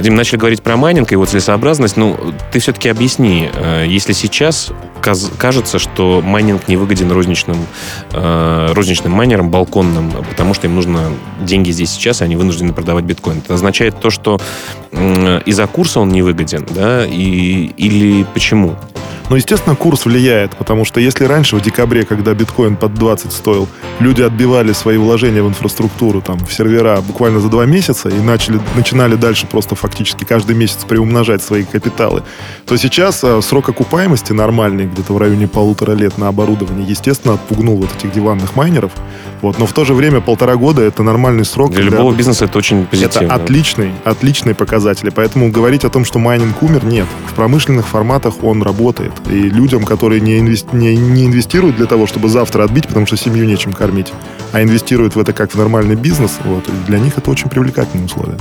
Дим, 0.00 0.16
начали 0.16 0.36
говорить 0.36 0.62
про 0.62 0.76
майнинг 0.76 1.12
и 1.12 1.14
его 1.14 1.26
целесообразность. 1.26 1.96
Ну, 1.96 2.18
ты 2.50 2.58
все-таки 2.58 2.88
объясни, 2.88 3.50
э, 3.54 3.84
если 3.86 4.12
сейчас 4.12 4.72
кажется, 5.00 5.78
что 5.78 6.20
майнинг 6.22 6.68
не 6.68 6.76
выгоден 6.76 7.10
розничным, 7.10 7.56
э, 8.12 8.72
розничным 8.72 9.12
майнерам, 9.12 9.50
балконным, 9.50 10.10
потому 10.28 10.54
что 10.54 10.66
им 10.66 10.74
нужно 10.74 11.10
деньги 11.40 11.70
здесь 11.70 11.90
сейчас, 11.90 12.20
и 12.20 12.24
они 12.24 12.36
вынуждены 12.36 12.72
продавать 12.72 13.04
биткоин. 13.04 13.38
Это 13.38 13.54
означает 13.54 14.00
то, 14.00 14.10
что 14.10 14.40
из-за 15.46 15.66
курса 15.66 16.00
он 16.00 16.08
не 16.10 16.22
выгоден, 16.22 16.66
да, 16.70 17.04
и, 17.06 17.70
или 17.76 18.24
почему? 18.34 18.76
Но, 19.30 19.36
естественно, 19.36 19.76
курс 19.76 20.06
влияет, 20.06 20.56
потому 20.56 20.84
что 20.84 21.00
если 21.00 21.24
раньше, 21.24 21.56
в 21.56 21.60
декабре, 21.60 22.04
когда 22.04 22.32
биткоин 22.32 22.76
под 22.76 22.94
20 22.94 23.32
стоил, 23.32 23.68
люди 24.00 24.22
отбивали 24.22 24.72
свои 24.72 24.96
вложения 24.96 25.42
в 25.42 25.48
инфраструктуру, 25.48 26.22
там, 26.22 26.38
в 26.38 26.52
сервера 26.52 27.00
буквально 27.00 27.40
за 27.40 27.48
два 27.48 27.66
месяца 27.66 28.08
и 28.08 28.18
начали, 28.20 28.60
начинали 28.74 29.16
дальше 29.16 29.46
просто 29.46 29.74
фактически 29.74 30.24
каждый 30.24 30.56
месяц 30.56 30.84
приумножать 30.84 31.42
свои 31.42 31.64
капиталы, 31.64 32.22
то 32.64 32.76
сейчас 32.76 33.22
а, 33.22 33.40
срок 33.42 33.68
окупаемости 33.68 34.32
нормальный, 34.32 34.86
где-то 34.86 35.12
в 35.12 35.18
районе 35.18 35.46
полутора 35.46 35.92
лет 35.92 36.16
на 36.16 36.28
оборудование, 36.28 36.86
естественно, 36.86 37.34
отпугнул 37.34 37.76
вот 37.76 37.94
этих 37.96 38.12
диванных 38.12 38.56
майнеров. 38.56 38.92
Вот, 39.42 39.58
но 39.58 39.66
в 39.66 39.72
то 39.72 39.84
же 39.84 39.94
время 39.94 40.20
полтора 40.20 40.56
года 40.56 40.82
это 40.82 41.02
нормальный 41.02 41.44
срок. 41.44 41.70
Для, 41.70 41.82
для 41.82 41.90
любого 41.90 42.14
бизнеса 42.14 42.46
это 42.46 42.58
очень 42.58 42.86
позитивно. 42.86 43.26
Это 43.26 43.34
отличный, 43.34 43.92
отличный 44.04 44.54
показатель. 44.54 45.10
Поэтому 45.14 45.50
говорить 45.50 45.84
о 45.84 45.90
том, 45.90 46.04
что 46.04 46.18
майнинг 46.18 46.62
умер, 46.62 46.84
нет. 46.84 47.06
В 47.26 47.34
промышленных 47.34 47.86
форматах 47.86 48.42
он 48.42 48.62
работает. 48.62 49.12
И 49.26 49.50
людям, 49.50 49.84
которые 49.84 50.20
не, 50.20 50.38
инвести, 50.38 50.68
не, 50.74 50.96
не 50.96 51.26
инвестируют 51.26 51.76
для 51.76 51.86
того, 51.86 52.06
чтобы 52.06 52.28
завтра 52.28 52.64
отбить, 52.64 52.86
потому 52.86 53.06
что 53.06 53.16
семью 53.16 53.44
нечем 53.44 53.72
кормить, 53.72 54.12
а 54.52 54.62
инвестируют 54.62 55.16
в 55.16 55.20
это 55.20 55.32
как 55.32 55.52
в 55.52 55.56
нормальный 55.56 55.96
бизнес, 55.96 56.38
вот, 56.44 56.64
для 56.86 56.98
них 56.98 57.18
это 57.18 57.30
очень 57.30 57.48
привлекательные 57.48 58.06
условия. 58.06 58.38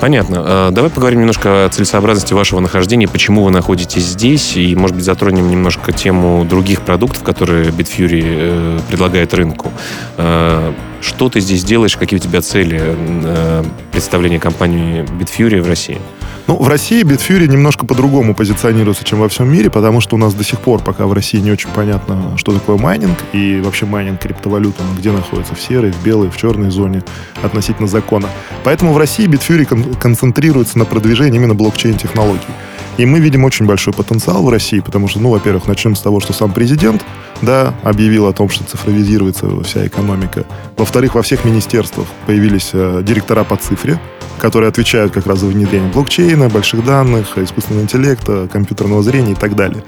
Понятно. 0.00 0.42
А, 0.44 0.70
давай 0.70 0.90
поговорим 0.90 1.20
немножко 1.20 1.64
о 1.64 1.68
целесообразности 1.70 2.34
вашего 2.34 2.60
нахождения, 2.60 3.08
почему 3.08 3.44
вы 3.44 3.50
находитесь 3.50 4.04
здесь, 4.04 4.56
и, 4.56 4.74
может 4.76 4.94
быть, 4.94 5.04
затронем 5.04 5.50
немножко 5.50 5.92
тему 5.92 6.44
других 6.44 6.82
продуктов, 6.82 7.22
которые 7.22 7.70
Bitfury 7.70 8.22
э, 8.24 8.80
предлагает 8.88 9.32
рынку. 9.32 9.72
А, 10.18 10.74
что 11.00 11.28
ты 11.28 11.40
здесь 11.40 11.64
делаешь, 11.64 11.96
какие 11.96 12.18
у 12.18 12.22
тебя 12.22 12.42
цели 12.42 12.80
э, 12.82 13.64
представления 13.90 14.38
компании 14.38 15.02
Bitfury 15.18 15.62
в 15.62 15.68
России? 15.68 15.98
Ну, 16.48 16.56
в 16.62 16.68
России 16.68 17.02
Bitfury 17.02 17.48
немножко 17.48 17.86
по-другому 17.86 18.32
позиционируется, 18.32 19.04
чем 19.04 19.18
во 19.18 19.28
всем 19.28 19.50
мире, 19.50 19.68
потому 19.68 20.00
что 20.00 20.14
у 20.14 20.18
нас 20.18 20.32
до 20.32 20.44
сих 20.44 20.60
пор 20.60 20.80
пока 20.80 21.06
в 21.06 21.12
России 21.12 21.38
не 21.38 21.50
очень 21.50 21.70
понятно, 21.70 22.38
что 22.38 22.52
такое 22.52 22.76
майнинг 22.76 23.18
и 23.32 23.60
вообще 23.60 23.84
майнинг 23.84 24.20
криптовалюты, 24.20 24.80
он 24.80 24.96
где 24.96 25.10
находится, 25.10 25.56
в 25.56 25.60
серой, 25.60 25.90
в 25.90 26.04
белой, 26.04 26.30
в 26.30 26.36
черной 26.36 26.70
зоне 26.70 27.02
относительно 27.42 27.88
закона. 27.88 28.28
Поэтому 28.62 28.92
в 28.92 28.98
России 28.98 29.26
Bitfury 29.26 29.64
кон- 29.64 29.94
концентрируется 29.94 30.78
на 30.78 30.84
продвижении 30.84 31.36
именно 31.36 31.54
блокчейн-технологий. 31.54 32.54
И 32.96 33.04
мы 33.06 33.18
видим 33.18 33.44
очень 33.44 33.66
большой 33.66 33.92
потенциал 33.92 34.44
в 34.44 34.48
России, 34.48 34.78
потому 34.78 35.08
что, 35.08 35.18
ну, 35.18 35.30
во-первых, 35.30 35.66
начнем 35.66 35.96
с 35.96 36.00
того, 36.00 36.20
что 36.20 36.32
сам 36.32 36.52
президент, 36.52 37.04
да, 37.42 37.74
объявил 37.82 38.26
о 38.26 38.32
том, 38.32 38.48
что 38.48 38.62
цифровизируется 38.62 39.48
вся 39.64 39.84
экономика. 39.86 40.46
Во-вторых, 40.76 41.16
во 41.16 41.22
всех 41.22 41.44
министерствах 41.44 42.06
появились 42.26 42.70
э, 42.72 43.02
директора 43.04 43.44
по 43.44 43.56
цифре, 43.56 44.00
которые 44.46 44.68
отвечают 44.68 45.12
как 45.12 45.26
раз 45.26 45.40
за 45.40 45.46
внедрение 45.46 45.90
блокчейна, 45.90 46.48
больших 46.48 46.84
данных, 46.84 47.36
искусственного 47.36 47.82
интеллекта, 47.82 48.48
компьютерного 48.52 49.02
зрения 49.02 49.32
и 49.32 49.34
так 49.34 49.56
далее. 49.56 49.82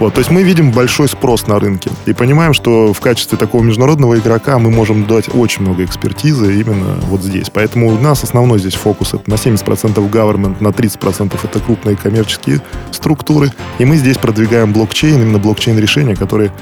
Вот, 0.00 0.12
то 0.12 0.18
есть 0.18 0.30
мы 0.30 0.42
видим 0.42 0.70
большой 0.70 1.08
спрос 1.08 1.46
на 1.46 1.58
рынке 1.58 1.90
и 2.04 2.12
понимаем, 2.12 2.52
что 2.52 2.92
в 2.92 3.00
качестве 3.00 3.38
такого 3.38 3.62
международного 3.62 4.18
игрока 4.18 4.58
мы 4.58 4.70
можем 4.70 5.06
дать 5.06 5.34
очень 5.34 5.62
много 5.62 5.82
экспертизы 5.86 6.60
именно 6.60 6.96
вот 7.04 7.22
здесь. 7.22 7.48
Поэтому 7.48 7.88
у 7.88 7.98
нас 7.98 8.22
основной 8.22 8.58
здесь 8.58 8.74
фокус 8.74 9.14
это 9.14 9.30
на 9.30 9.36
70% 9.36 9.94
government, 10.10 10.56
на 10.60 10.68
30% 10.68 11.38
это 11.42 11.60
крупные 11.60 11.96
коммерческие 11.96 12.60
структуры. 12.90 13.50
И 13.78 13.86
мы 13.86 13.96
здесь 13.96 14.18
продвигаем 14.18 14.74
блокчейн, 14.74 15.22
именно 15.22 15.38
блокчейн-решения, 15.38 16.16
которые 16.16 16.52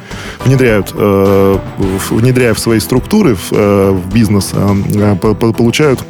внедряют, 0.44 0.92
э, 0.94 1.58
внедряя 2.10 2.54
в 2.54 2.60
свои 2.60 2.78
структуры, 2.78 3.34
в, 3.34 3.52
э, 3.52 3.90
в 3.90 4.14
бизнес, 4.14 4.52
э, 4.52 5.16
получают 5.16 6.04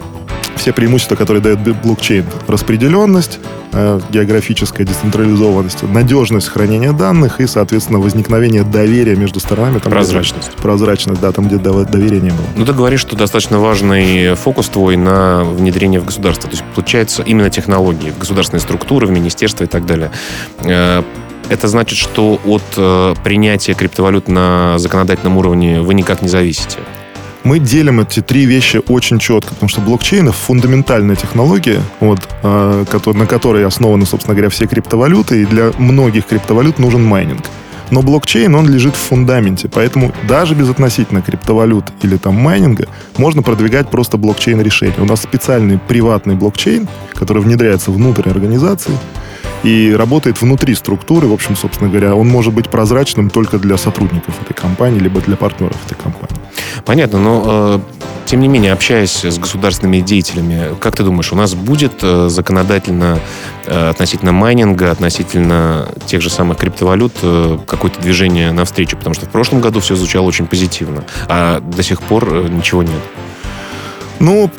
все 0.57 0.73
преимущества, 0.73 1.16
которые 1.16 1.42
дает 1.42 1.61
блокчейн. 1.83 2.25
Распределенность, 2.47 3.38
э, 3.73 4.00
географическая 4.11 4.87
децентрализованность, 4.87 5.83
надежность 5.83 6.49
хранения 6.49 6.92
данных 6.92 7.40
и, 7.40 7.47
соответственно, 7.47 7.99
возникновение 7.99 8.62
доверия 8.62 9.16
между 9.16 9.40
сторонами. 9.40 9.78
Там, 9.78 9.92
прозрачность. 9.92 10.52
Где, 10.52 10.62
прозрачность, 10.62 11.21
да, 11.21 11.33
там, 11.33 11.49
где 11.49 11.57
доверия 11.57 12.21
не 12.21 12.30
было. 12.30 12.47
Ну, 12.57 12.64
ты 12.64 12.73
говоришь, 12.73 13.00
что 13.00 13.16
достаточно 13.16 13.59
важный 13.59 14.35
фокус 14.35 14.69
твой 14.69 14.97
на 14.97 15.45
внедрение 15.45 16.00
в 16.00 16.04
государство. 16.04 16.49
То 16.49 16.57
есть, 16.57 16.64
получается, 16.75 17.23
именно 17.23 17.50
технологии, 17.50 18.11
в 18.11 18.19
государственные 18.19 18.61
структуры, 18.61 19.07
в 19.07 19.11
министерства 19.11 19.64
и 19.64 19.69
так 19.69 19.87
далее. 19.87 20.11
Э, 20.64 21.02
это 21.49 21.66
значит, 21.66 21.99
что 21.99 22.40
от 22.45 22.62
э, 22.76 23.14
принятия 23.25 23.75
криптовалют 23.75 24.28
на 24.28 24.78
законодательном 24.78 25.37
уровне 25.37 25.80
вы 25.80 25.95
никак 25.95 26.23
не 26.23 26.28
зависите? 26.28 26.78
Мы 27.44 27.59
делим 27.59 28.00
эти 28.00 28.20
три 28.20 28.44
вещи 28.44 28.80
очень 28.88 29.18
четко, 29.18 29.54
потому 29.54 29.68
что 29.68 29.80
блокчейн— 29.80 30.25
это 30.28 30.37
фундаментальная 30.37 31.16
технология, 31.16 31.80
вот, 32.00 32.20
э, 32.42 32.85
на 33.06 33.26
которой 33.26 33.64
основаны, 33.64 34.06
собственно 34.06 34.35
говоря, 34.35 34.50
все 34.50 34.66
криптовалюты, 34.66 35.42
и 35.42 35.47
для 35.47 35.73
многих 35.78 36.26
криптовалют 36.26 36.78
нужен 36.78 37.02
майнинг. 37.04 37.44
Но 37.90 38.02
блокчейн, 38.02 38.54
он 38.54 38.68
лежит 38.68 38.94
в 38.94 38.99
фундаменте, 38.99 39.68
поэтому 39.68 40.12
даже 40.28 40.54
безотносительно 40.55 41.23
криптовалют 41.23 41.87
или 42.02 42.16
там 42.16 42.37
майнинга 42.37 42.87
можно 43.16 43.42
продвигать 43.42 43.90
просто 43.90 44.16
блокчейн-решения. 44.16 44.94
У 44.99 45.04
нас 45.04 45.23
специальный 45.23 45.78
приватный 45.78 46.37
блокчейн, 46.37 46.88
который 47.14 47.42
внедряется 47.42 47.90
внутрь 47.90 48.28
организации, 48.30 48.92
и 49.62 49.95
работает 49.97 50.40
внутри 50.40 50.75
структуры. 50.75 51.26
В 51.26 51.33
общем, 51.33 51.57
собственно 51.57 51.90
говоря, 51.90 52.14
он 52.14 52.29
может 52.29 52.52
быть 52.55 52.69
прозрачным 52.69 53.31
только 53.31 53.59
для 53.59 53.76
сотрудников 53.76 54.40
этой 54.43 54.55
компании, 54.55 54.99
либо 54.99 55.21
для 55.21 55.37
партнеров 55.37 55.76
этой 55.87 56.00
компании. 56.00 56.37
Понятно, 56.85 57.19
но 57.19 57.45
э, 57.47 57.79
тем 58.26 58.40
не 58.40 58.49
менее, 58.49 58.73
общаясь 58.73 59.25
с 59.25 59.38
государственными 59.38 60.00
деятелями, 60.00 60.75
как 60.81 60.97
ты 60.97 61.02
думаешь, 61.02 61.33
у 61.33 61.37
нас 61.37 61.55
будет 61.55 61.95
э, 62.02 62.29
законодательно 62.29 63.19
э, 63.67 63.88
относительно 63.90 64.33
майнинга, 64.33 64.90
относительно 64.90 65.88
тех 66.07 66.23
же 66.23 66.31
самых 66.31 66.59
криптовалют 66.59 67.12
э, 67.23 67.59
какое-то 67.67 68.00
движение 68.00 68.52
навстречу? 68.52 68.97
Потому 68.97 69.14
что 69.14 69.26
в 69.26 69.31
прошлом 69.31 69.61
году 69.61 69.81
все 69.81 69.97
звучало 69.97 70.26
очень 70.26 70.47
позитивно, 70.47 71.05
а 71.29 71.61
до 71.61 71.83
сих 71.83 72.00
пор 72.02 72.29
э, 72.33 72.49
ничего 72.49 72.83
нет. 72.83 73.00
Ну, 74.21 74.50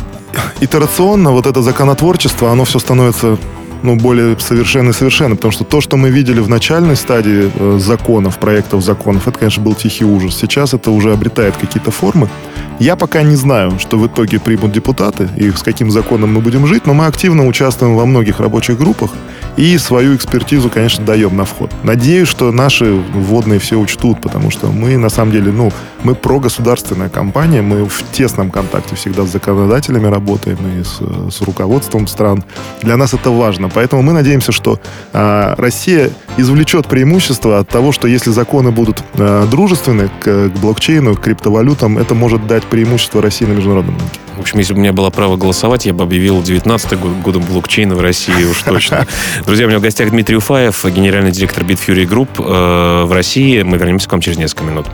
итерационно 0.59 1.31
вот 1.31 1.45
это 1.45 1.61
законотворчество, 1.61 2.51
оно 2.51 2.65
все 2.65 2.79
становится 2.79 3.37
ну, 3.83 3.95
более 3.95 4.39
совершенно 4.39 4.89
и 4.89 4.93
совершенно, 4.93 5.35
потому 5.35 5.51
что 5.51 5.63
то, 5.63 5.81
что 5.81 5.97
мы 5.97 6.09
видели 6.09 6.39
в 6.39 6.49
начальной 6.49 6.95
стадии 6.95 7.51
э, 7.53 7.79
законов, 7.79 8.37
проектов 8.37 8.83
законов, 8.83 9.27
это, 9.27 9.39
конечно, 9.39 9.63
был 9.63 9.75
тихий 9.75 10.05
ужас. 10.05 10.35
Сейчас 10.35 10.73
это 10.73 10.91
уже 10.91 11.13
обретает 11.13 11.57
какие-то 11.57 11.91
формы. 11.91 12.29
Я 12.81 12.95
пока 12.95 13.21
не 13.21 13.35
знаю, 13.35 13.77
что 13.77 13.99
в 13.99 14.07
итоге 14.07 14.39
примут 14.39 14.71
депутаты 14.71 15.29
и 15.37 15.51
с 15.51 15.61
каким 15.61 15.91
законом 15.91 16.33
мы 16.33 16.41
будем 16.41 16.65
жить, 16.65 16.87
но 16.87 16.95
мы 16.95 17.05
активно 17.05 17.45
участвуем 17.45 17.95
во 17.95 18.07
многих 18.07 18.39
рабочих 18.39 18.79
группах 18.79 19.11
и 19.55 19.77
свою 19.77 20.15
экспертизу, 20.15 20.67
конечно, 20.69 21.05
даем 21.05 21.37
на 21.37 21.45
вход. 21.45 21.71
Надеюсь, 21.83 22.27
что 22.27 22.51
наши 22.51 22.91
вводные 22.91 23.59
все 23.59 23.75
учтут, 23.75 24.19
потому 24.19 24.49
что 24.49 24.67
мы, 24.71 24.97
на 24.97 25.09
самом 25.09 25.31
деле, 25.31 25.51
ну, 25.51 25.71
мы 26.03 26.15
прогосударственная 26.15 27.09
компания, 27.09 27.61
мы 27.61 27.85
в 27.85 28.03
тесном 28.11 28.49
контакте 28.49 28.95
всегда 28.95 29.25
с 29.25 29.31
законодателями 29.31 30.07
работаем 30.07 30.57
и 30.79 30.83
с, 30.83 31.35
с 31.35 31.41
руководством 31.41 32.07
стран. 32.07 32.43
Для 32.81 32.97
нас 32.97 33.13
это 33.13 33.29
важно. 33.29 33.69
Поэтому 33.69 34.01
мы 34.01 34.13
надеемся, 34.13 34.51
что 34.51 34.79
э, 35.13 35.53
Россия 35.57 36.09
извлечет 36.37 36.87
преимущество 36.87 37.59
от 37.59 37.69
того, 37.69 37.91
что 37.91 38.07
если 38.07 38.31
законы 38.31 38.71
будут 38.71 39.03
э, 39.13 39.45
дружественны 39.51 40.09
к, 40.19 40.49
к 40.49 40.59
блокчейну, 40.59 41.15
к 41.15 41.21
криптовалютам, 41.21 41.99
это 41.99 42.15
может 42.15 42.47
дать 42.47 42.63
преимущество 42.71 43.21
России 43.21 43.45
на 43.45 43.51
международном 43.51 43.97
рынке. 43.99 44.19
В 44.37 44.39
общем, 44.39 44.57
если 44.57 44.73
бы 44.73 44.79
у 44.79 44.81
меня 44.81 44.93
было 44.93 45.09
право 45.09 45.35
голосовать, 45.35 45.85
я 45.85 45.93
бы 45.93 46.03
объявил 46.03 46.41
19 46.41 46.99
год 46.99 47.11
годом 47.17 47.43
блокчейна 47.43 47.95
в 47.95 48.01
России 48.01 48.45
уж 48.45 48.63
точно. 48.63 49.05
Друзья, 49.45 49.65
у 49.65 49.69
меня 49.69 49.77
в 49.77 49.81
гостях 49.81 50.09
Дмитрий 50.09 50.37
Уфаев, 50.37 50.83
генеральный 50.85 51.31
директор 51.31 51.63
Bitfury 51.63 52.07
Group 52.07 52.29
э, 52.39 53.03
в 53.05 53.11
России. 53.11 53.61
Мы 53.61 53.77
вернемся 53.77 54.07
к 54.07 54.11
вам 54.13 54.21
через 54.21 54.37
несколько 54.37 54.63
минут. 54.63 54.87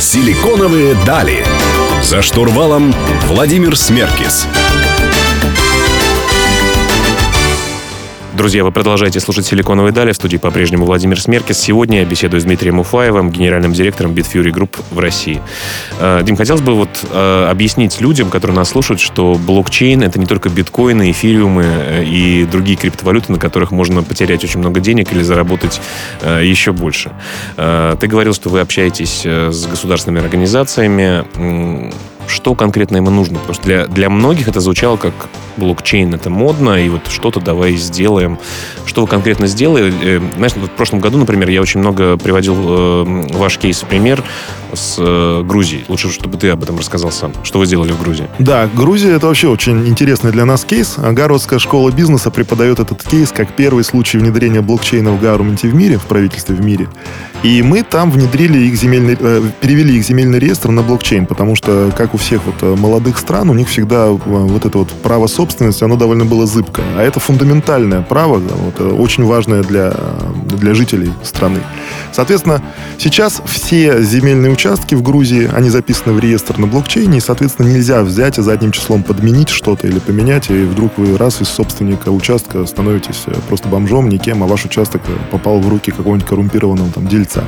Силиконовые 0.00 0.96
дали. 1.06 1.44
За 2.02 2.22
штурвалом 2.22 2.94
Владимир 3.28 3.76
Смеркис. 3.76 4.46
Друзья, 8.34 8.64
вы 8.64 8.72
продолжаете 8.72 9.20
слушать 9.20 9.46
«Силиконовые 9.46 9.92
дали». 9.92 10.10
В 10.10 10.16
студии 10.16 10.38
по-прежнему 10.38 10.86
Владимир 10.86 11.20
Смеркис. 11.20 11.56
Сегодня 11.56 12.00
я 12.00 12.04
беседую 12.04 12.40
с 12.40 12.44
Дмитрием 12.44 12.80
Уфаевым, 12.80 13.30
генеральным 13.30 13.72
директором 13.72 14.10
Bitfury 14.10 14.50
Group 14.50 14.80
в 14.90 14.98
России. 14.98 15.40
Э, 16.00 16.20
Дим, 16.24 16.36
хотелось 16.36 16.60
бы 16.60 16.74
вот 16.74 16.88
э, 17.12 17.46
объяснить 17.48 18.00
людям, 18.00 18.30
которые 18.30 18.56
нас 18.56 18.70
слушают, 18.70 19.00
что 19.00 19.34
блокчейн— 19.34 20.02
это 20.04 20.18
не 20.18 20.26
только 20.26 20.48
биткоины, 20.48 21.12
эфириумы 21.12 21.64
э, 21.64 22.04
и 22.04 22.44
другие 22.44 22.76
криптовалюты, 22.76 23.30
на 23.30 23.38
которых 23.38 23.70
можно 23.70 24.02
потерять 24.02 24.42
очень 24.42 24.58
много 24.58 24.80
денег 24.80 25.12
или 25.12 25.22
заработать 25.22 25.80
еще 26.42 26.72
больше. 26.72 27.12
Ты 27.56 28.06
говорил, 28.08 28.34
что 28.34 28.48
вы 28.48 28.60
общаетесь 28.60 29.24
с 29.24 29.66
государственными 29.66 30.24
организациями 30.24 31.24
что 32.28 32.54
конкретно 32.54 32.96
ему 32.96 33.10
нужно. 33.10 33.38
Потому 33.38 33.54
что 33.54 33.64
для, 33.64 33.86
для 33.86 34.10
многих 34.10 34.48
это 34.48 34.60
звучало 34.60 34.96
как 34.96 35.12
блокчейн, 35.56 36.14
это 36.14 36.30
модно, 36.30 36.82
и 36.82 36.88
вот 36.88 37.02
что-то 37.08 37.40
давай 37.40 37.76
сделаем. 37.76 38.38
Что 38.86 39.02
вы 39.02 39.06
конкретно 39.06 39.46
сделали? 39.46 39.92
Э, 40.02 40.20
знаешь, 40.36 40.54
в 40.54 40.68
прошлом 40.68 41.00
году, 41.00 41.18
например, 41.18 41.48
я 41.48 41.60
очень 41.60 41.80
много 41.80 42.16
приводил 42.16 42.56
э, 42.56 43.26
ваш 43.32 43.58
кейс 43.58 43.82
в 43.82 43.86
пример 43.86 44.22
с 44.74 44.96
э, 44.98 45.42
Грузией. 45.44 45.84
Лучше, 45.88 46.10
чтобы 46.10 46.38
ты 46.38 46.50
об 46.50 46.62
этом 46.62 46.78
рассказал 46.78 47.12
сам. 47.12 47.32
Что 47.42 47.58
вы 47.58 47.66
сделали 47.66 47.92
в 47.92 48.00
Грузии? 48.00 48.28
Да, 48.38 48.68
Грузия 48.72 49.12
это 49.12 49.26
вообще 49.26 49.48
очень 49.48 49.86
интересный 49.88 50.32
для 50.32 50.44
нас 50.44 50.64
кейс. 50.64 50.96
Гарвардская 50.98 51.58
школа 51.58 51.90
бизнеса 51.90 52.30
преподает 52.30 52.80
этот 52.80 53.02
кейс 53.02 53.30
как 53.30 53.52
первый 53.54 53.84
случай 53.84 54.18
внедрения 54.18 54.60
блокчейна 54.60 55.12
в 55.12 55.20
гаверменте 55.20 55.68
в 55.68 55.74
мире, 55.74 55.98
в 55.98 56.04
правительстве 56.04 56.54
в 56.54 56.64
мире. 56.64 56.88
И 57.42 57.62
мы 57.62 57.82
там 57.82 58.10
внедрили 58.10 58.58
их 58.58 58.74
земельный, 58.74 59.16
э, 59.20 59.42
перевели 59.60 59.98
их 59.98 60.04
земельный 60.04 60.38
реестр 60.38 60.70
на 60.70 60.82
блокчейн, 60.82 61.26
потому 61.26 61.56
что, 61.56 61.92
как 61.96 62.14
у 62.14 62.16
всех 62.16 62.40
вот 62.46 62.54
э, 62.62 62.74
молодых 62.74 63.18
стран, 63.18 63.50
у 63.50 63.54
них 63.54 63.68
всегда 63.68 64.08
вот 64.08 64.64
это 64.64 64.78
вот 64.78 64.88
право 65.02 65.26
собственности, 65.26 65.84
оно 65.84 65.96
довольно 65.96 66.24
было 66.24 66.46
зыбкое. 66.46 66.86
А 66.96 67.02
это 67.02 67.20
фундаментальное 67.20 68.00
право, 68.00 68.38
вот, 68.38 68.80
очень 68.80 69.24
важное 69.24 69.62
для, 69.62 69.92
для 70.46 70.74
жителей 70.74 71.12
страны. 71.22 71.60
Соответственно, 72.14 72.62
сейчас 72.96 73.42
все 73.44 74.00
земельные 74.00 74.52
участки 74.52 74.94
в 74.94 75.02
Грузии, 75.02 75.50
они 75.52 75.68
записаны 75.68 76.14
в 76.14 76.20
реестр 76.20 76.58
на 76.58 76.68
блокчейне, 76.68 77.18
и, 77.18 77.20
соответственно, 77.20 77.66
нельзя 77.66 78.02
взять 78.02 78.38
и 78.38 78.42
задним 78.42 78.70
числом 78.70 79.02
подменить 79.02 79.48
что-то 79.48 79.88
или 79.88 79.98
поменять, 79.98 80.48
и 80.48 80.64
вдруг 80.64 80.96
вы 80.96 81.18
раз 81.18 81.40
из 81.40 81.48
собственника 81.48 82.10
участка 82.10 82.64
становитесь 82.66 83.24
э, 83.26 83.34
просто 83.48 83.68
бомжом, 83.68 84.08
никем, 84.08 84.44
а 84.44 84.46
ваш 84.46 84.64
участок 84.64 85.02
э, 85.08 85.12
попал 85.32 85.58
в 85.58 85.68
руки 85.68 85.90
какого-нибудь 85.90 86.28
коррумпированного 86.28 86.92
там 86.92 87.08
дельца. 87.08 87.42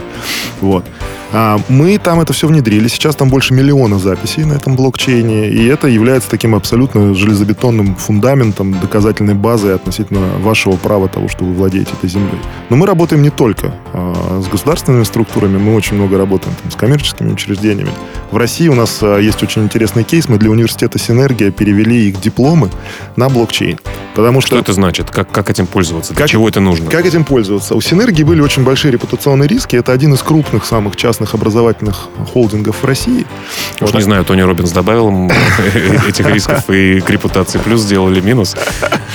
Вот. 0.60 0.84
А 1.32 1.60
мы 1.68 1.98
там 1.98 2.20
это 2.20 2.32
все 2.32 2.46
внедрили. 2.46 2.88
Сейчас 2.88 3.16
там 3.16 3.28
больше 3.28 3.52
миллиона 3.52 3.98
записей 3.98 4.44
на 4.44 4.54
этом 4.54 4.76
блокчейне, 4.76 5.48
и 5.48 5.66
это 5.66 5.86
является 5.88 6.30
таким 6.30 6.54
абсолютно 6.54 7.14
железобетонным 7.14 7.94
фундаментом, 7.96 8.72
доказательной 8.80 9.34
базой 9.34 9.74
относительно 9.74 10.38
вашего 10.38 10.76
права 10.76 11.08
того, 11.08 11.28
что 11.28 11.44
вы 11.44 11.52
владеете 11.52 11.92
этой 11.92 12.08
землей. 12.08 12.40
Но 12.70 12.76
мы 12.76 12.86
работаем 12.86 13.22
не 13.22 13.30
только 13.30 13.74
а, 13.92 14.40
с 14.42 14.48
государственными 14.56 15.04
структурами, 15.04 15.58
мы 15.58 15.74
очень 15.74 15.96
много 15.96 16.16
работаем 16.16 16.56
там, 16.62 16.70
с 16.70 16.76
коммерческими 16.76 17.30
учреждениями. 17.30 17.90
В 18.30 18.38
России 18.38 18.68
у 18.68 18.74
нас 18.74 18.98
а, 19.02 19.18
есть 19.18 19.42
очень 19.42 19.62
интересный 19.62 20.02
кейс. 20.02 20.30
Мы 20.30 20.38
для 20.38 20.50
университета 20.50 20.98
«Синергия» 20.98 21.50
перевели 21.50 22.08
их 22.08 22.20
дипломы 22.20 22.70
на 23.16 23.28
блокчейн. 23.28 23.78
Потому 24.14 24.40
что... 24.40 24.48
Что 24.48 24.58
это 24.58 24.72
значит? 24.72 25.10
Как, 25.10 25.30
как 25.30 25.50
этим 25.50 25.66
пользоваться? 25.66 26.14
Для 26.14 26.22
как, 26.22 26.30
чего 26.30 26.48
это 26.48 26.60
нужно? 26.60 26.90
Как 26.90 27.04
этим 27.04 27.24
пользоваться? 27.24 27.74
У 27.74 27.82
«Синергии» 27.82 28.22
были 28.22 28.40
очень 28.40 28.64
большие 28.64 28.92
репутационные 28.92 29.46
риски. 29.46 29.76
Это 29.76 29.92
один 29.92 30.14
из 30.14 30.22
крупных 30.22 30.64
самых 30.64 30.96
частных 30.96 31.34
образовательных 31.34 32.08
холдингов 32.32 32.82
в 32.82 32.84
России. 32.86 33.26
Уж 33.74 33.92
вот. 33.92 33.94
не 33.94 34.00
знаю, 34.00 34.24
Тони 34.24 34.40
Робинс 34.40 34.70
добавил 34.70 35.30
этих 36.08 36.26
рисков 36.30 36.70
и 36.70 37.00
к 37.00 37.10
репутации 37.10 37.58
плюс 37.58 37.82
сделали 37.82 38.20
минус. 38.22 38.56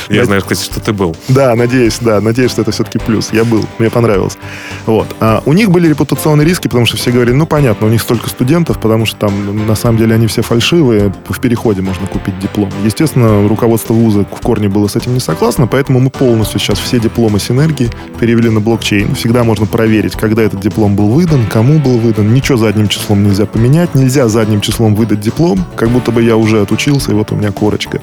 Я 0.08 0.26
знаю, 0.26 0.42
кстати, 0.42 0.64
что 0.64 0.80
ты 0.80 0.94
был. 0.94 1.16
Да, 1.30 1.56
надеюсь, 1.56 1.98
да, 2.00 2.22
надеюсь, 2.22 2.52
что 2.52 2.62
это 2.62 2.72
все-таки 2.72 3.00
плюс. 3.00 3.30
Я 3.34 3.44
был, 3.44 3.66
мне 3.80 3.90
понравилось. 3.90 4.38
Вот. 4.86 5.16
А 5.32 5.42
у 5.46 5.54
них 5.54 5.72
были 5.72 5.88
репутационные 5.88 6.46
риски, 6.46 6.68
потому 6.68 6.86
что 6.86 6.98
все 6.98 7.10
говорили, 7.10 7.34
ну, 7.34 7.46
понятно, 7.46 7.88
у 7.88 7.90
них 7.90 8.02
столько 8.02 8.28
студентов, 8.28 8.82
потому 8.82 9.06
что 9.06 9.16
там, 9.16 9.66
на 9.66 9.76
самом 9.76 9.98
деле, 9.98 10.16
они 10.16 10.28
все 10.28 10.42
фальшивые, 10.42 11.14
в 11.30 11.40
переходе 11.40 11.82
можно 11.82 12.06
купить 12.06 12.38
диплом. 12.40 12.70
Естественно, 12.84 13.48
руководство 13.48 13.94
вуза 13.94 14.26
в 14.26 14.42
корне 14.42 14.68
было 14.68 14.90
с 14.90 14.98
этим 14.98 15.14
не 15.14 15.22
согласно, 15.22 15.68
поэтому 15.68 16.02
мы 16.02 16.10
полностью 16.10 16.60
сейчас 16.60 16.80
все 16.80 17.00
дипломы 17.00 17.40
Синергии 17.40 17.90
перевели 18.20 18.50
на 18.50 18.60
блокчейн. 18.60 19.16
Всегда 19.16 19.46
можно 19.46 19.66
проверить, 19.66 20.18
когда 20.18 20.42
этот 20.42 20.60
диплом 20.60 20.98
был 20.98 21.08
выдан, 21.08 21.46
кому 21.48 21.80
был 21.80 21.98
выдан. 21.98 22.34
Ничего 22.34 22.58
задним 22.58 22.90
числом 22.90 23.24
нельзя 23.24 23.46
поменять. 23.46 23.96
Нельзя 23.96 24.28
задним 24.28 24.60
числом 24.60 24.96
выдать 24.96 25.22
диплом, 25.22 25.64
как 25.78 25.92
будто 25.92 26.12
бы 26.12 26.22
я 26.22 26.36
уже 26.36 26.62
отучился, 26.62 27.12
и 27.12 27.14
вот 27.14 27.32
у 27.32 27.36
меня 27.36 27.54
корочка. 27.54 28.02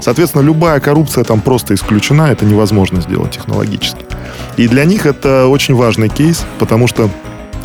Соответственно, 0.00 0.42
любая 0.42 0.78
коррупция 0.78 1.24
там 1.24 1.40
просто 1.40 1.74
исключена, 1.74 2.30
это 2.30 2.44
невозможно 2.44 3.00
сделать 3.00 3.32
технологически. 3.32 4.04
И 4.56 4.68
для 4.68 4.84
них 4.84 5.06
это 5.06 5.46
очень 5.46 5.74
важный 5.74 6.08
кейс, 6.08 6.44
потому 6.60 6.86
что 6.86 7.08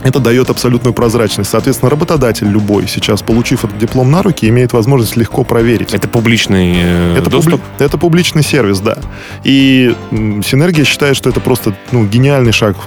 это 0.06 0.20
дает 0.20 0.52
абсолютную 0.52 0.94
прозрачность. 0.94 1.50
Соответственно, 1.50 1.90
работодатель 1.90 2.48
любой 2.48 2.88
сейчас, 2.88 3.24
получив 3.24 3.66
этот 3.66 3.80
диплом 3.80 4.12
на 4.12 4.22
руки, 4.22 4.48
имеет 4.48 4.72
возможность 4.72 5.16
легко 5.16 5.44
проверить. 5.44 5.96
Это 5.96 6.08
публичный 6.08 6.76
э, 6.78 7.18
это 7.18 7.32
доступ? 7.32 7.54
Публи... 7.54 7.66
Это 7.80 7.98
публичный 7.98 8.44
сервис, 8.44 8.82
да. 8.82 8.98
И 9.44 9.96
Синергия 10.12 10.86
считает, 10.86 11.18
что 11.18 11.28
это 11.28 11.40
просто 11.40 11.76
ну, 11.92 12.06
гениальный 12.06 12.52
шаг 12.52 12.78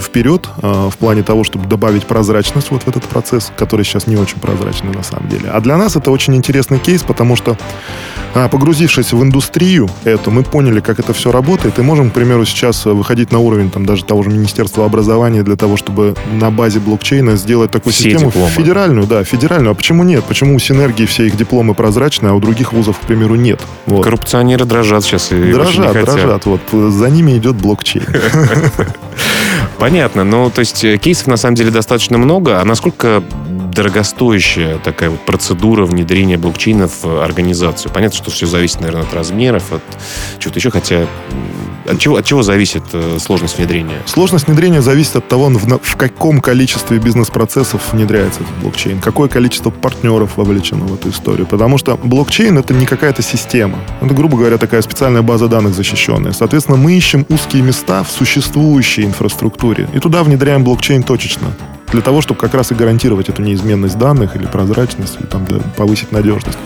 вперед 0.00 0.48
э, 0.62 0.88
в 0.88 0.96
плане 0.98 1.24
того, 1.24 1.42
чтобы 1.42 1.66
добавить 1.66 2.06
прозрачность 2.06 2.70
вот 2.70 2.84
в 2.84 2.88
этот 2.88 3.02
процесс, 3.04 3.50
который 3.56 3.84
сейчас 3.84 4.06
не 4.06 4.16
очень 4.16 4.38
прозрачный 4.38 4.92
на 4.92 5.02
самом 5.02 5.28
деле. 5.28 5.50
А 5.50 5.60
для 5.60 5.76
нас 5.76 5.96
это 5.96 6.12
очень 6.12 6.36
интересный 6.36 6.78
кейс, 6.78 7.02
потому 7.02 7.34
что 7.34 7.58
а, 8.34 8.48
погрузившись 8.48 9.12
в 9.12 9.22
индустрию 9.22 9.90
эту, 10.04 10.30
мы 10.30 10.42
поняли, 10.42 10.80
как 10.80 11.00
это 11.00 11.12
все 11.12 11.32
работает, 11.32 11.78
и 11.78 11.82
можем, 11.82 12.10
к 12.10 12.14
примеру, 12.14 12.46
сейчас 12.46 12.84
выходить 12.86 13.32
на 13.32 13.40
уровень 13.40 13.70
там, 13.70 13.84
даже 13.84 14.04
того 14.04 14.22
же 14.22 14.30
Министерства 14.30 14.86
образования 14.86 15.42
для 15.42 15.56
того, 15.56 15.76
чтобы 15.76 16.14
на 16.32 16.51
базе 16.52 16.78
блокчейна 16.80 17.36
сделать 17.36 17.70
такую 17.70 17.92
все 17.92 18.10
систему 18.10 18.30
дипломы. 18.30 18.50
федеральную, 18.50 19.06
да, 19.06 19.24
федеральную. 19.24 19.72
А 19.72 19.74
почему 19.74 20.04
нет? 20.04 20.24
Почему 20.24 20.54
у 20.54 20.58
Синергии 20.58 21.06
все 21.06 21.26
их 21.26 21.36
дипломы 21.36 21.74
прозрачные, 21.74 22.30
а 22.30 22.34
у 22.34 22.40
других 22.40 22.72
вузов, 22.72 22.98
к 22.98 23.02
примеру, 23.02 23.34
нет? 23.34 23.60
Вот. 23.86 24.04
Коррупционеры 24.04 24.64
дрожат 24.64 25.04
сейчас. 25.04 25.32
И 25.32 25.52
дрожат, 25.52 25.92
дрожат. 25.92 26.46
Вот 26.46 26.60
за 26.72 27.10
ними 27.10 27.36
идет 27.36 27.56
блокчейн. 27.56 28.06
Понятно. 29.78 30.24
Ну, 30.24 30.50
то 30.50 30.60
есть 30.60 30.84
э, 30.84 30.96
кейсов 30.96 31.26
на 31.26 31.36
самом 31.36 31.56
деле 31.56 31.70
достаточно 31.70 32.18
много. 32.18 32.60
А 32.60 32.64
насколько 32.64 33.22
дорогостоящая 33.72 34.78
такая 34.78 35.10
вот 35.10 35.20
процедура 35.20 35.84
внедрения 35.84 36.36
блокчейна 36.36 36.88
в 36.88 37.22
организацию. 37.22 37.90
Понятно, 37.92 38.16
что 38.16 38.30
все 38.30 38.46
зависит, 38.46 38.80
наверное, 38.80 39.02
от 39.02 39.14
размеров, 39.14 39.72
от 39.72 39.82
чего-то 40.38 40.58
еще, 40.58 40.70
хотя 40.70 41.06
от 41.86 41.98
чего, 41.98 42.16
от 42.16 42.24
чего 42.24 42.42
зависит 42.42 42.82
э, 42.92 43.18
сложность 43.20 43.58
внедрения? 43.58 44.00
Сложность 44.06 44.46
внедрения 44.46 44.82
зависит 44.82 45.16
от 45.16 45.28
того, 45.28 45.48
в, 45.48 45.78
в 45.82 45.96
каком 45.96 46.40
количестве 46.40 46.98
бизнес-процессов 46.98 47.92
внедряется 47.92 48.40
этот 48.42 48.54
блокчейн, 48.58 49.00
какое 49.00 49.28
количество 49.28 49.70
партнеров 49.70 50.36
вовлечено 50.36 50.84
в 50.84 50.94
эту 50.94 51.10
историю. 51.10 51.46
Потому 51.46 51.78
что 51.78 51.96
блокчейн— 51.96 52.58
это 52.58 52.74
не 52.74 52.86
какая-то 52.86 53.22
система. 53.22 53.78
Это, 54.00 54.14
грубо 54.14 54.36
говоря, 54.36 54.58
такая 54.58 54.82
специальная 54.82 55.22
база 55.22 55.48
данных 55.48 55.74
защищенная. 55.74 56.32
Соответственно, 56.32 56.76
мы 56.76 56.92
ищем 56.92 57.26
узкие 57.28 57.62
места 57.62 58.02
в 58.04 58.10
существующей 58.10 59.04
инфраструктуре 59.04 59.88
и 59.92 59.98
туда 59.98 60.22
внедряем 60.22 60.64
блокчейн 60.64 61.02
точечно 61.02 61.48
для 61.92 62.00
того, 62.00 62.22
чтобы 62.22 62.40
как 62.40 62.54
раз 62.54 62.72
и 62.72 62.74
гарантировать 62.74 63.28
эту 63.28 63.42
неизменность 63.42 63.98
данных 63.98 64.34
или 64.34 64.46
прозрачность, 64.46 65.18
или 65.20 65.26
там, 65.26 65.44
да, 65.44 65.56
повысить 65.76 66.10
надежность. 66.10 66.58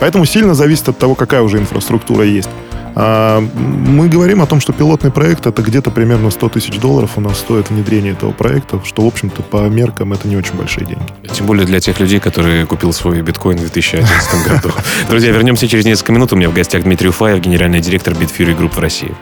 Поэтому 0.00 0.26
сильно 0.26 0.54
зависит 0.54 0.88
от 0.88 0.98
того, 0.98 1.14
какая 1.14 1.42
уже 1.42 1.58
инфраструктура 1.58 2.24
есть. 2.24 2.50
А, 2.98 3.40
мы 3.40 4.08
говорим 4.08 4.40
о 4.40 4.46
том, 4.46 4.58
что 4.58 4.72
пилотный 4.72 5.10
проект 5.10 5.46
это 5.46 5.60
где-то 5.60 5.90
примерно 5.90 6.30
100 6.30 6.48
тысяч 6.48 6.78
долларов 6.78 7.12
у 7.16 7.20
нас 7.20 7.38
стоит 7.38 7.68
внедрение 7.68 8.12
этого 8.12 8.32
проекта, 8.32 8.80
что, 8.84 9.02
в 9.02 9.06
общем-то, 9.06 9.42
по 9.42 9.68
меркам 9.68 10.14
это 10.14 10.26
не 10.26 10.36
очень 10.36 10.54
большие 10.54 10.86
деньги. 10.86 11.04
Тем 11.30 11.44
более 11.44 11.66
для 11.66 11.78
тех 11.78 12.00
людей, 12.00 12.20
которые 12.20 12.64
купил 12.64 12.94
свой 12.94 13.20
биткоин 13.20 13.58
в 13.58 13.60
2011 13.60 14.46
году. 14.48 14.74
Друзья, 15.10 15.30
вернемся 15.30 15.68
через 15.68 15.84
несколько 15.84 16.12
минут. 16.12 16.32
У 16.32 16.36
меня 16.36 16.48
в 16.48 16.54
гостях 16.54 16.84
Дмитрий 16.84 17.10
Уфаев, 17.10 17.38
генеральный 17.40 17.80
директор 17.80 18.14
Bitfury 18.14 18.58
Group 18.58 18.74
в 18.74 18.78
России. 18.78 19.14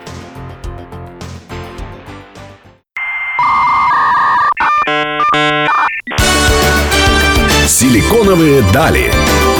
Силиконовые 7.66 8.62
дали. 8.72 9.10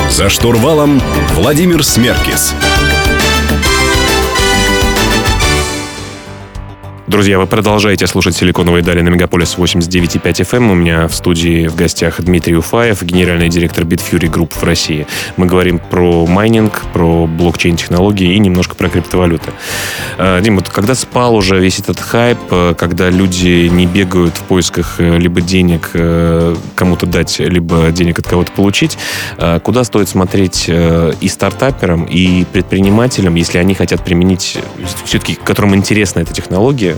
За 0.09 0.29
штурвалом 0.29 1.03
Владимир 1.35 1.83
Смеркис. 1.83 2.55
Друзья, 7.15 7.39
вы 7.39 7.47
продолжаете 7.47 8.09
слушать 8.09 8.35
«Силиконовые 8.35 8.83
дали» 8.83 9.01
на 9.01 9.09
Мегаполис 9.09 9.55
89.5 9.57 10.21
FM. 10.21 10.57
Эм. 10.57 10.71
У 10.73 10.75
меня 10.75 11.07
в 11.07 11.15
студии 11.15 11.69
в 11.69 11.77
гостях 11.77 12.21
Дмитрий 12.21 12.57
Уфаев, 12.57 13.05
генеральный 13.05 13.49
директор 13.49 13.85
Bitfury 13.85 14.29
Group 14.29 14.53
в 14.53 14.65
России. 14.65 15.07
Мы 15.37 15.47
говорим 15.47 15.79
про 15.79 16.27
майнинг, 16.27 16.83
про 16.93 17.29
блокчейн-технологии 17.29 18.35
и 18.35 18.39
немножко 18.41 18.75
про 18.75 18.89
криптовалюты. 18.89 19.53
Э, 20.19 20.41
Дим, 20.43 20.57
вот 20.57 20.69
когда 20.69 20.97
спал 20.97 21.37
уже 21.37 21.61
весь 21.61 21.79
этот 21.79 22.01
хайп, 22.01 22.39
э, 22.51 22.75
когда 22.77 23.11
люди 23.11 23.69
не 23.69 23.87
бегают 23.87 24.37
в 24.37 24.43
поисках 24.43 24.97
э, 24.99 25.17
либо 25.17 25.41
денег 25.41 25.93
кому-то 26.75 27.07
дать, 27.07 27.39
либо 27.39 27.93
денег 27.93 28.19
от 28.19 28.27
кого-то 28.27 28.51
получить, 28.51 28.99
куда 29.63 29.85
стоит 29.85 30.09
смотреть 30.09 30.69
и 30.69 31.29
стартаперам, 31.29 32.05
и 32.05 32.45
предпринимателям, 32.45 33.37
если 33.37 33.59
они 33.59 33.75
хотят 33.75 34.03
применить, 34.05 34.59
все-таки 35.05 35.37
которым 35.37 35.77
интересна 35.77 36.21
эта 36.21 36.33
технология, 36.33 36.97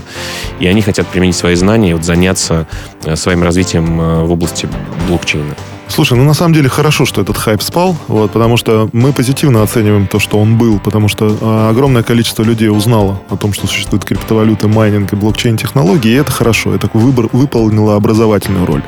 и 0.59 0.67
они 0.67 0.81
хотят 0.81 1.07
применить 1.07 1.35
свои 1.35 1.55
знания 1.55 1.91
и 1.91 1.93
вот 1.93 2.03
заняться 2.03 2.67
э, 3.03 3.15
своим 3.15 3.43
развитием 3.43 3.99
э, 3.99 4.23
в 4.23 4.31
области 4.31 4.67
блокчейна. 5.07 5.55
Слушай, 5.87 6.17
ну 6.17 6.25
на 6.25 6.33
самом 6.33 6.53
деле 6.53 6.69
хорошо, 6.69 7.05
что 7.05 7.21
этот 7.21 7.37
хайп 7.37 7.61
спал, 7.61 7.95
вот, 8.07 8.31
потому 8.31 8.57
что 8.57 8.89
мы 8.91 9.13
позитивно 9.13 9.63
оцениваем 9.63 10.07
то, 10.07 10.19
что 10.19 10.37
он 10.37 10.57
был, 10.57 10.79
потому 10.79 11.07
что 11.07 11.27
э, 11.27 11.69
огромное 11.69 12.03
количество 12.03 12.43
людей 12.43 12.69
узнало 12.69 13.21
о 13.29 13.37
том, 13.37 13.53
что 13.53 13.67
существуют 13.67 14.03
криптовалюты, 14.03 14.67
майнинг 14.67 15.13
и 15.13 15.15
блокчейн-технологии, 15.15 16.11
и 16.11 16.15
это 16.15 16.31
хорошо, 16.31 16.75
это 16.75 16.89
выбор 16.93 17.29
выполнило 17.31 17.95
образовательную 17.95 18.65
роль. 18.65 18.83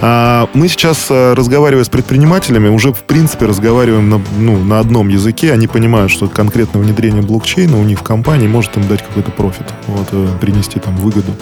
А 0.00 0.48
мы 0.52 0.68
сейчас, 0.68 1.06
э, 1.10 1.32
разговаривая 1.32 1.84
с 1.84 1.88
предпринимателями, 1.88 2.68
уже 2.68 2.92
в 2.92 3.02
принципе 3.02 3.46
разговариваем 3.46 4.10
на, 4.10 4.20
ну, 4.38 4.58
на 4.58 4.78
одном 4.78 5.08
языке. 5.08 5.52
Они 5.52 5.66
понимают, 5.66 6.12
что 6.12 6.28
конкретное 6.28 6.82
внедрение 6.82 7.22
блокчейна 7.22 7.78
у 7.78 7.84
них 7.84 8.00
в 8.00 8.02
компании 8.02 8.46
может 8.46 8.76
им 8.76 8.86
дать 8.88 9.02
какой-то 9.02 9.30
профит, 9.30 9.66
вот, 9.86 10.08
э, 10.12 10.28
принести 10.40 10.78
там 10.80 10.96
выгоду 10.96 11.32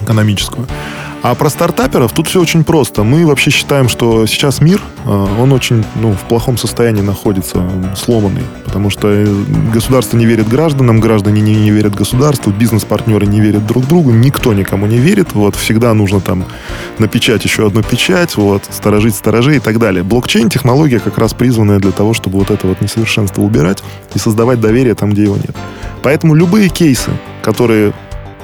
экономическую. 0.00 0.66
А 1.22 1.36
про 1.36 1.48
стартаперов 1.50 2.12
тут 2.12 2.26
все 2.26 2.40
очень 2.40 2.64
просто. 2.64 3.04
Мы 3.04 3.24
вообще 3.24 3.52
считаем, 3.52 3.88
что 3.88 4.26
сейчас 4.26 4.60
мир, 4.60 4.82
а, 5.04 5.28
он 5.40 5.52
очень 5.52 5.84
ну, 5.94 6.12
в 6.12 6.20
плохом 6.22 6.58
состоянии 6.58 7.00
находится, 7.00 7.62
сломанный. 7.94 8.42
Потому 8.64 8.90
что 8.90 9.24
государство 9.72 10.16
не 10.16 10.26
верит 10.26 10.48
гражданам, 10.48 10.98
граждане 10.98 11.40
не, 11.40 11.54
не 11.54 11.70
верят 11.70 11.94
государству, 11.94 12.52
бизнес-партнеры 12.52 13.26
не 13.26 13.40
верят 13.40 13.64
друг 13.66 13.86
другу, 13.86 14.10
никто 14.10 14.52
никому 14.52 14.86
не 14.86 14.98
верит. 14.98 15.32
Вот, 15.34 15.54
всегда 15.54 15.94
нужно 15.94 16.20
там 16.20 16.44
напечать 16.98 17.44
еще 17.44 17.68
одну 17.68 17.84
печать, 17.84 18.36
вот, 18.36 18.64
сторожить 18.70 19.14
сторожей 19.14 19.58
и 19.58 19.60
так 19.60 19.78
далее. 19.78 20.02
Блокчейн-технология 20.02 20.98
как 20.98 21.18
раз 21.18 21.34
призванная 21.34 21.78
для 21.78 21.92
того, 21.92 22.14
чтобы 22.14 22.40
вот 22.40 22.50
это 22.50 22.66
вот 22.66 22.80
несовершенство 22.80 23.42
убирать 23.42 23.84
и 24.12 24.18
создавать 24.18 24.60
доверие 24.60 24.96
там, 24.96 25.10
где 25.10 25.22
его 25.22 25.36
нет. 25.36 25.54
Поэтому 26.02 26.34
любые 26.34 26.68
кейсы, 26.68 27.12
которые 27.42 27.92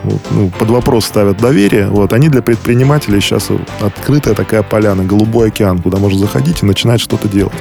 ну, 0.05 0.51
под 0.59 0.71
вопрос 0.71 1.07
ставят 1.07 1.39
доверие, 1.39 1.89
вот, 1.89 2.13
они 2.13 2.29
для 2.29 2.43
предпринимателей 2.43 3.21
сейчас 3.21 3.49
открытая 3.81 4.35
такая 4.35 4.63
поляна, 4.63 5.05
голубой 5.05 5.49
океан, 5.49 5.79
куда 5.81 5.99
можно 5.99 6.19
заходить 6.19 6.63
и 6.63 6.67
начинать 6.67 7.01
что-то 7.01 7.29
делать. 7.29 7.53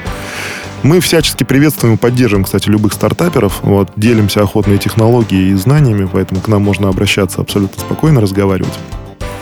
Мы 0.83 0.99
всячески 0.99 1.43
приветствуем 1.43 1.95
и 1.95 1.97
поддерживаем, 1.97 2.45
кстати, 2.45 2.69
любых 2.69 2.93
стартаперов. 2.93 3.61
Вот, 3.63 3.91
делимся 3.95 4.41
охотной 4.41 4.77
технологией 4.77 5.51
и 5.51 5.55
знаниями, 5.55 6.07
поэтому 6.11 6.39
к 6.39 6.47
нам 6.47 6.61
можно 6.61 6.89
обращаться 6.89 7.41
абсолютно 7.41 7.81
спокойно, 7.81 8.21
разговаривать 8.21 8.77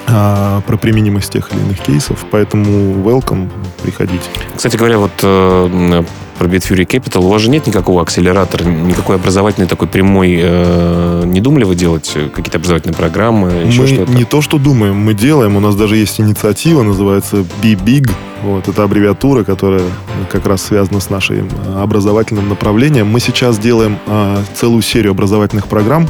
а, 0.07 0.61
про 0.61 0.77
применимость 0.77 1.31
тех 1.33 1.51
или 1.51 1.59
иных 1.59 1.79
кейсов. 1.79 2.25
Поэтому 2.31 3.01
welcome, 3.03 3.49
приходите. 3.81 4.29
Кстати 4.55 4.77
говоря, 4.77 4.99
вот 4.99 5.11
э, 5.23 6.03
про 6.37 6.47
Bitfury 6.47 6.85
Capital, 6.85 7.23
у 7.23 7.29
вас 7.29 7.41
же 7.41 7.49
нет 7.49 7.65
никакого 7.65 8.01
акселератора, 8.01 8.63
никакой 8.65 9.15
образовательной 9.15 9.67
такой 9.67 9.87
прямой... 9.87 10.39
Э, 10.41 11.23
не 11.25 11.41
думали 11.41 11.63
вы 11.63 11.75
делать 11.75 12.11
какие-то 12.33 12.57
образовательные 12.57 12.95
программы, 12.95 13.51
еще 13.65 13.81
мы 13.81 13.87
что-то? 13.87 14.11
не 14.11 14.25
то, 14.25 14.41
что 14.41 14.57
думаем, 14.57 14.95
мы 14.95 15.13
делаем. 15.13 15.55
У 15.55 15.59
нас 15.59 15.75
даже 15.75 15.97
есть 15.97 16.19
инициатива, 16.19 16.83
называется 16.83 17.37
Be 17.61 17.75
Big. 17.75 18.11
Вот, 18.43 18.67
это 18.67 18.83
аббревиатура, 18.83 19.43
которая 19.43 19.81
как 20.29 20.45
раз 20.45 20.61
связана 20.61 20.99
с 20.99 21.09
нашим 21.09 21.47
э, 21.47 21.81
образовательным 21.81 22.49
направлением. 22.49 23.07
Мы 23.07 23.19
сейчас 23.19 23.57
делаем 23.57 23.97
э, 24.05 24.37
целую 24.53 24.81
серию 24.81 25.11
образовательных 25.11 25.67
программ, 25.67 26.07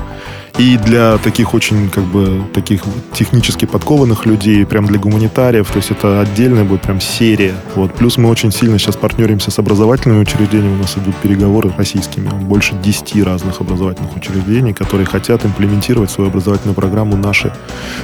и 0.58 0.78
для 0.78 1.18
таких 1.18 1.54
очень, 1.54 1.90
как 1.90 2.04
бы, 2.06 2.44
таких 2.54 2.84
технически 3.14 3.66
подкованных 3.66 4.26
людей, 4.26 4.66
прям 4.66 4.86
для 4.86 5.00
гуманитариев, 5.00 5.70
то 5.70 5.78
есть 5.78 5.92
это 5.92 6.22
отдельная 6.22 6.64
будет 6.64 6.82
прям 6.82 7.02
серия. 7.02 7.56
Вот. 7.76 7.94
Плюс 7.94 8.18
мы 8.18 8.30
очень 8.30 8.52
сильно 8.52 8.80
сейчас 8.80 8.96
партнеримся 8.96 9.52
с 9.52 9.60
образовательными 9.60 10.22
учреждениями, 10.22 10.76
у 10.76 10.82
нас 10.82 10.98
идут 10.98 11.16
переговоры 11.18 11.74
российскими, 11.78 12.30
больше 12.30 12.74
10 12.82 13.24
разных 13.24 13.60
образовательных 13.60 14.16
учреждений, 14.16 14.74
которые 14.74 15.06
хотят 15.06 15.46
имплементировать 15.46 16.10
в 16.10 16.14
свою 16.14 16.30
образовательную 16.30 16.76
программу 16.76 17.18
наши, 17.18 17.52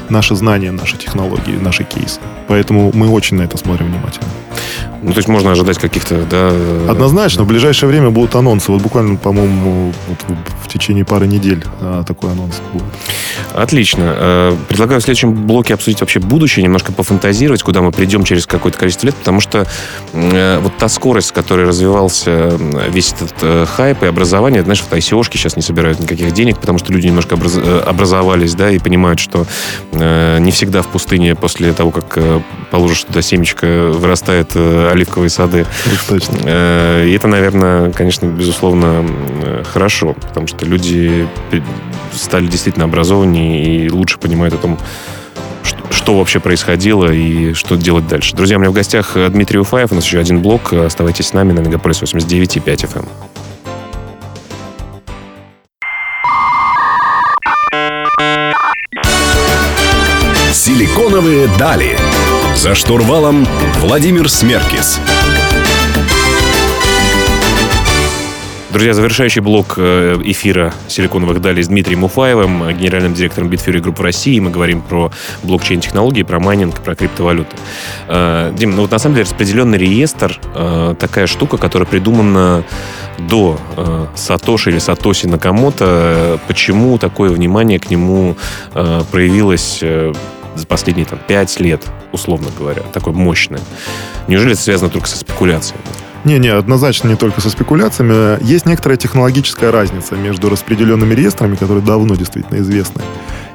наши 0.09 0.35
знания, 0.35 0.71
наши 0.71 0.97
технологии, 0.97 1.55
наши 1.55 1.83
кейсы. 1.83 2.19
Поэтому 2.47 2.91
мы 2.93 3.09
очень 3.09 3.37
на 3.37 3.43
это 3.43 3.57
смотрим 3.57 3.87
внимательно. 3.87 4.27
Ну, 5.01 5.11
то 5.13 5.17
есть 5.17 5.27
можно 5.27 5.51
ожидать 5.51 5.79
каких-то, 5.79 6.23
да... 6.29 6.51
Однозначно. 6.89 7.43
В 7.43 7.47
ближайшее 7.47 7.89
время 7.89 8.11
будут 8.11 8.35
анонсы. 8.35 8.71
Вот 8.71 8.81
буквально, 8.81 9.15
по-моему, 9.17 9.91
вот 10.07 10.37
в 10.63 10.67
течение 10.67 11.03
пары 11.03 11.27
недель 11.27 11.63
а, 11.81 12.03
такой 12.03 12.31
анонс 12.31 12.61
будет. 12.71 12.83
Отлично. 13.53 14.15
Э, 14.15 14.55
предлагаю 14.69 15.01
в 15.01 15.03
следующем 15.03 15.33
блоке 15.33 15.73
обсудить 15.73 16.01
вообще 16.01 16.19
будущее, 16.19 16.63
немножко 16.63 16.91
пофантазировать, 16.91 17.63
куда 17.63 17.81
мы 17.81 17.91
придем 17.91 18.23
через 18.23 18.45
какое-то 18.45 18.77
количество 18.77 19.07
лет, 19.07 19.15
потому 19.15 19.39
что 19.39 19.67
э, 20.13 20.59
вот 20.61 20.77
та 20.77 20.87
скорость, 20.87 21.29
с 21.29 21.31
которой 21.31 21.65
развивался 21.65 22.53
весь 22.89 23.13
этот 23.13 23.33
э, 23.41 23.65
хайп 23.65 24.03
и 24.03 24.05
образование, 24.05 24.63
знаешь, 24.63 24.81
в 24.81 24.91
ICO-шки 24.91 25.37
сейчас 25.37 25.55
не 25.55 25.61
собирают 25.61 25.99
никаких 25.99 26.31
денег, 26.31 26.59
потому 26.59 26.77
что 26.77 26.93
люди 26.93 27.07
немножко 27.07 27.33
образ... 27.33 27.57
образовались, 27.57 28.53
да, 28.53 28.69
и 28.69 28.79
понимают, 28.79 29.19
что 29.19 29.45
не 29.91 30.51
всегда 30.51 30.81
в 30.81 30.87
пустыне 30.87 31.35
после 31.35 31.73
того, 31.73 31.91
как 31.91 32.17
положишь 32.69 33.03
туда 33.03 33.21
семечко, 33.21 33.91
вырастает 33.91 34.55
оливковые 34.91 35.29
сады. 35.29 35.65
точно. 36.07 36.37
И 37.05 37.13
это, 37.13 37.27
наверное, 37.27 37.91
конечно, 37.91 38.25
безусловно, 38.25 39.05
хорошо, 39.71 40.13
потому 40.13 40.47
что 40.47 40.65
люди 40.65 41.27
стали 42.13 42.47
действительно 42.47 42.85
образованнее 42.85 43.85
и 43.85 43.89
лучше 43.89 44.17
понимают 44.17 44.53
о 44.53 44.57
том, 44.57 44.77
что, 45.89 46.17
вообще 46.17 46.39
происходило 46.39 47.11
и 47.11 47.53
что 47.53 47.75
делать 47.75 48.07
дальше. 48.07 48.35
Друзья, 48.35 48.57
у 48.57 48.59
меня 48.59 48.71
в 48.71 48.73
гостях 48.73 49.15
Дмитрий 49.29 49.59
Уфаев. 49.59 49.91
У 49.91 49.95
нас 49.95 50.05
еще 50.05 50.19
один 50.19 50.41
блок. 50.41 50.73
Оставайтесь 50.73 51.27
с 51.27 51.33
нами 51.33 51.53
на 51.53 51.59
Мегаполис 51.59 52.01
89,5 52.01 52.65
FM. 52.65 53.07
Силиконовые 60.53 61.47
дали. 61.57 61.97
За 62.55 62.75
штурвалом 62.75 63.47
Владимир 63.79 64.29
Смеркис. 64.29 64.99
Друзья, 68.71 68.93
завершающий 68.93 69.41
блок 69.41 69.73
э, 69.77 70.17
эфира 70.23 70.73
«Силиконовых 70.87 71.41
далей» 71.41 71.61
с 71.61 71.67
Дмитрием 71.67 72.03
Уфаевым, 72.03 72.69
генеральным 72.77 73.13
директором 73.13 73.49
Bitfury 73.49 73.81
Group 73.81 73.97
в 73.97 74.01
России. 74.01 74.39
Мы 74.39 74.49
говорим 74.49 74.81
про 74.81 75.11
блокчейн-технологии, 75.43 76.23
про 76.23 76.39
майнинг, 76.39 76.79
про 76.79 76.95
криптовалюты. 76.95 77.55
Э, 78.07 78.53
Дим, 78.55 78.75
ну 78.75 78.83
вот 78.83 78.91
на 78.91 78.99
самом 78.99 79.15
деле 79.15 79.25
распределенный 79.25 79.77
реестр 79.77 80.39
э, 80.55 80.95
такая 80.99 81.27
штука, 81.27 81.57
которая 81.57 81.87
придумана 81.87 82.63
до 83.19 83.59
Сатоши 84.15 84.71
или 84.71 84.79
Сатоси 84.79 85.27
Накамото. 85.27 86.39
Почему 86.47 86.97
такое 86.97 87.29
внимание 87.29 87.77
к 87.77 87.91
нему 87.91 88.35
проявилось 88.73 89.83
за 90.55 90.67
последние 90.67 91.05
там, 91.05 91.19
5 91.27 91.59
лет, 91.59 91.85
условно 92.11 92.47
говоря, 92.57 92.81
такое 92.93 93.13
мощное? 93.13 93.61
Неужели 94.27 94.53
это 94.53 94.61
связано 94.61 94.89
только 94.89 95.07
со 95.07 95.17
спекуляциями? 95.17 95.81
Не, 96.23 96.37
не, 96.37 96.49
однозначно 96.49 97.07
не 97.07 97.15
только 97.15 97.41
со 97.41 97.49
спекуляциями. 97.49 98.43
Есть 98.43 98.67
некоторая 98.67 98.97
технологическая 98.97 99.71
разница 99.71 100.15
между 100.15 100.49
распределенными 100.49 101.15
реестрами, 101.15 101.55
которые 101.55 101.83
давно 101.83 102.15
действительно 102.15 102.59
известны, 102.59 103.01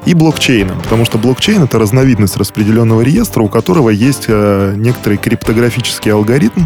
и 0.05 0.15
блокчейном. 0.15 0.81
Потому 0.83 1.05
что 1.05 1.19
блокчейн— 1.19 1.63
это 1.65 1.79
разновидность 1.79 2.37
распределенного 2.37 3.03
реестра, 3.03 3.43
у 3.43 3.49
которого 3.49 3.91
есть 3.91 4.25
э, 4.27 4.75
некоторый 4.77 5.17
криптографический 5.17 6.13
алгоритм, 6.13 6.63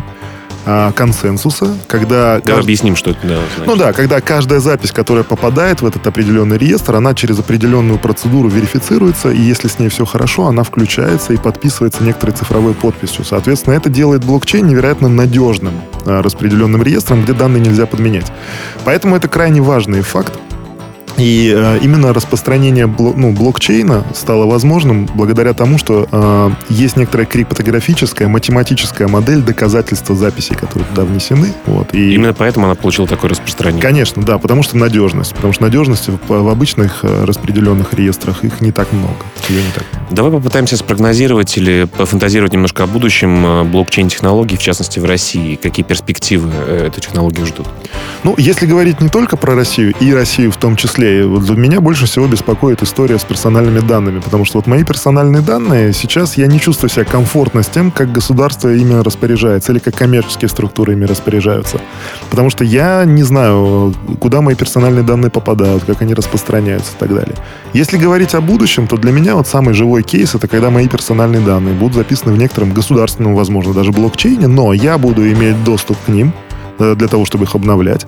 а, 0.66 0.92
консенсуса, 0.92 1.74
когда... 1.88 2.38
Давай 2.38 2.42
кажд... 2.42 2.60
объясним, 2.60 2.96
что 2.96 3.10
это 3.10 3.20
да, 3.22 3.36
значит. 3.36 3.66
Ну 3.66 3.76
да, 3.76 3.92
когда 3.92 4.20
каждая 4.20 4.60
запись, 4.60 4.92
которая 4.92 5.24
попадает 5.24 5.80
в 5.80 5.86
этот 5.86 6.06
определенный 6.06 6.58
реестр, 6.58 6.96
она 6.96 7.14
через 7.14 7.38
определенную 7.38 7.98
процедуру 7.98 8.48
верифицируется, 8.48 9.30
и 9.30 9.40
если 9.40 9.68
с 9.68 9.78
ней 9.78 9.88
все 9.88 10.04
хорошо, 10.04 10.46
она 10.46 10.62
включается 10.62 11.32
и 11.32 11.36
подписывается 11.36 12.04
некоторой 12.04 12.34
цифровой 12.36 12.74
подписью. 12.74 13.24
Соответственно, 13.24 13.74
это 13.74 13.88
делает 13.88 14.24
блокчейн 14.24 14.66
невероятно 14.66 15.08
надежным 15.08 15.74
а, 16.04 16.22
распределенным 16.22 16.82
реестром, 16.82 17.22
где 17.22 17.32
данные 17.32 17.60
нельзя 17.60 17.86
подменять. 17.86 18.30
Поэтому 18.84 19.16
это 19.16 19.28
крайне 19.28 19.62
важный 19.62 20.02
факт, 20.02 20.32
и 21.16 21.52
э, 21.54 21.78
именно 21.82 22.12
распространение 22.12 22.86
бло, 22.86 23.12
ну, 23.16 23.32
блокчейна 23.32 24.04
стало 24.14 24.46
возможным 24.46 25.06
благодаря 25.14 25.52
тому, 25.52 25.78
что 25.78 26.08
э, 26.10 26.50
есть 26.68 26.96
некоторая 26.96 27.26
криптографическая, 27.26 28.28
математическая 28.28 29.08
модель 29.08 29.42
доказательства 29.42 30.14
записей, 30.14 30.56
которые 30.56 30.88
туда 30.88 31.04
внесены. 31.04 31.52
Вот, 31.66 31.94
и 31.94 32.14
именно 32.14 32.34
поэтому 32.34 32.66
она 32.66 32.74
получила 32.74 33.06
такое 33.06 33.30
распространение. 33.30 33.82
Конечно, 33.82 34.22
да, 34.22 34.38
потому 34.38 34.62
что 34.62 34.76
надежность. 34.76 35.34
Потому 35.34 35.52
что 35.52 35.62
надежности 35.62 36.10
в, 36.10 36.28
в 36.28 36.48
обычных 36.48 37.00
э, 37.02 37.24
распределенных 37.24 37.94
реестрах 37.94 38.44
их 38.44 38.60
не 38.60 38.72
так 38.72 38.92
много. 38.92 39.16
Ее 39.48 39.62
не 39.62 39.72
так 39.72 39.84
много. 39.92 40.06
Давай 40.10 40.32
попытаемся 40.32 40.76
спрогнозировать 40.76 41.56
или 41.56 41.84
пофантазировать 41.84 42.52
немножко 42.52 42.84
о 42.84 42.86
будущем 42.86 43.44
э, 43.46 43.64
блокчейн-технологий, 43.64 44.56
в 44.56 44.62
частности 44.62 44.98
в 44.98 45.04
России. 45.04 45.56
Какие 45.56 45.84
перспективы 45.84 46.50
э, 46.52 46.86
этой 46.88 47.00
технологии 47.00 47.44
ждут? 47.44 47.66
Ну, 48.24 48.34
если 48.36 48.66
говорить 48.66 49.00
не 49.00 49.08
только 49.08 49.36
про 49.36 49.54
Россию, 49.54 49.94
и 50.00 50.12
Россию 50.12 50.52
в 50.52 50.56
том 50.56 50.76
числе, 50.76 50.99
вот 51.26 51.44
для 51.44 51.56
меня 51.56 51.80
больше 51.80 52.06
всего 52.06 52.26
беспокоит 52.26 52.82
история 52.82 53.18
с 53.18 53.24
персональными 53.24 53.80
данными, 53.80 54.20
потому 54.20 54.44
что 54.44 54.58
вот 54.58 54.66
мои 54.66 54.84
персональные 54.84 55.42
данные, 55.42 55.92
сейчас 55.92 56.36
я 56.36 56.46
не 56.46 56.60
чувствую 56.60 56.90
себя 56.90 57.04
комфортно 57.04 57.62
с 57.62 57.68
тем, 57.68 57.90
как 57.90 58.12
государство 58.12 58.68
ими 58.68 58.94
распоряжается, 59.02 59.72
или 59.72 59.78
как 59.78 59.94
коммерческие 59.96 60.48
структуры 60.48 60.92
ими 60.92 61.04
распоряжаются. 61.04 61.80
Потому 62.30 62.50
что 62.50 62.64
я 62.64 63.04
не 63.04 63.22
знаю, 63.22 63.94
куда 64.20 64.40
мои 64.40 64.54
персональные 64.54 65.02
данные 65.02 65.30
попадают, 65.30 65.84
как 65.84 66.02
они 66.02 66.14
распространяются 66.14 66.92
и 66.96 66.98
так 66.98 67.14
далее. 67.14 67.34
Если 67.72 67.96
говорить 67.96 68.34
о 68.34 68.40
будущем, 68.40 68.86
то 68.86 68.96
для 68.96 69.12
меня 69.12 69.36
вот 69.36 69.46
самый 69.46 69.74
живой 69.74 70.02
кейс 70.02 70.34
это 70.34 70.48
когда 70.48 70.70
мои 70.70 70.88
персональные 70.88 71.40
данные 71.40 71.74
будут 71.74 71.94
записаны 71.94 72.32
в 72.32 72.38
некотором 72.38 72.72
государственном, 72.72 73.34
возможно, 73.34 73.72
даже 73.72 73.92
блокчейне, 73.92 74.46
но 74.46 74.72
я 74.72 74.98
буду 74.98 75.30
иметь 75.30 75.62
доступ 75.64 75.96
к 76.04 76.08
ним, 76.08 76.32
Э, 76.80 76.94
для 76.94 77.08
того, 77.08 77.24
чтобы 77.24 77.44
их 77.44 77.54
обновлять. 77.54 78.06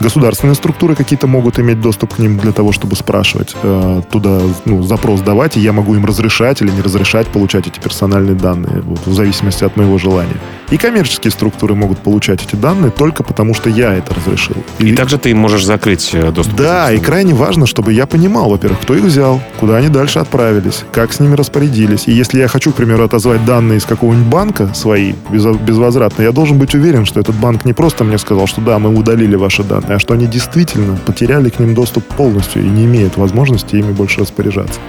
Государственные 0.00 0.54
структуры 0.54 0.94
какие-то 0.94 1.26
могут 1.26 1.58
иметь 1.58 1.80
доступ 1.80 2.14
к 2.14 2.18
ним 2.18 2.38
для 2.38 2.52
того, 2.52 2.72
чтобы 2.72 2.96
спрашивать, 2.96 3.54
э, 3.62 4.02
туда 4.10 4.40
ну, 4.64 4.82
запрос 4.82 5.20
давать, 5.20 5.56
и 5.56 5.60
я 5.60 5.72
могу 5.72 5.94
им 5.94 6.04
разрешать 6.04 6.62
или 6.62 6.70
не 6.70 6.82
разрешать 6.82 7.26
получать 7.28 7.66
эти 7.66 7.80
персональные 7.80 8.34
данные, 8.34 8.82
вот, 8.82 9.06
в 9.06 9.14
зависимости 9.14 9.64
от 9.64 9.76
моего 9.76 9.98
желания. 9.98 10.36
И 10.70 10.76
коммерческие 10.76 11.30
структуры 11.30 11.74
могут 11.74 11.98
получать 11.98 12.44
эти 12.44 12.56
данные 12.56 12.90
только 12.90 13.22
потому, 13.22 13.54
что 13.54 13.70
я 13.70 13.94
это 13.94 14.14
разрешил. 14.14 14.56
И, 14.78 14.88
и 14.88 14.94
также 14.94 15.18
ты 15.18 15.34
можешь 15.34 15.64
закрыть 15.64 16.10
э, 16.12 16.30
доступ. 16.32 16.56
Да, 16.56 16.92
и 16.92 16.98
крайне 16.98 17.34
важно, 17.34 17.66
чтобы 17.66 17.92
я 17.92 18.06
понимал, 18.06 18.50
во-первых, 18.50 18.80
кто 18.80 18.94
их 18.94 19.04
взял, 19.04 19.40
куда 19.60 19.76
они 19.76 19.88
дальше 19.88 20.18
отправились, 20.18 20.84
как 20.92 21.12
с 21.12 21.20
ними 21.20 21.34
распорядились. 21.34 22.08
И 22.08 22.12
если 22.12 22.38
я 22.38 22.48
хочу, 22.48 22.72
к 22.72 22.74
примеру, 22.74 23.04
отозвать 23.04 23.44
данные 23.44 23.78
из 23.78 23.84
какого-нибудь 23.84 24.28
банка 24.28 24.74
свои 24.74 25.14
безвозвратно, 25.30 26.22
я 26.22 26.32
должен 26.32 26.58
быть 26.58 26.74
уверен, 26.74 27.06
что 27.06 27.20
этот 27.20 27.36
банк 27.36 27.64
не 27.64 27.72
просто 27.72 28.04
мне 28.04 28.18
сказал, 28.18 28.46
что 28.46 28.60
да, 28.60 28.78
мы 28.78 28.94
удалили 28.94 29.36
ваши 29.36 29.62
данные, 29.62 29.85
а 29.88 29.98
что 29.98 30.14
они 30.14 30.26
действительно 30.26 30.96
потеряли 30.96 31.50
к 31.50 31.58
ним 31.58 31.74
доступ 31.74 32.04
полностью 32.04 32.62
и 32.62 32.68
не 32.68 32.84
имеют 32.84 33.16
возможности 33.16 33.76
ими 33.76 33.92
больше 33.92 34.20
распоряжаться. 34.20 34.80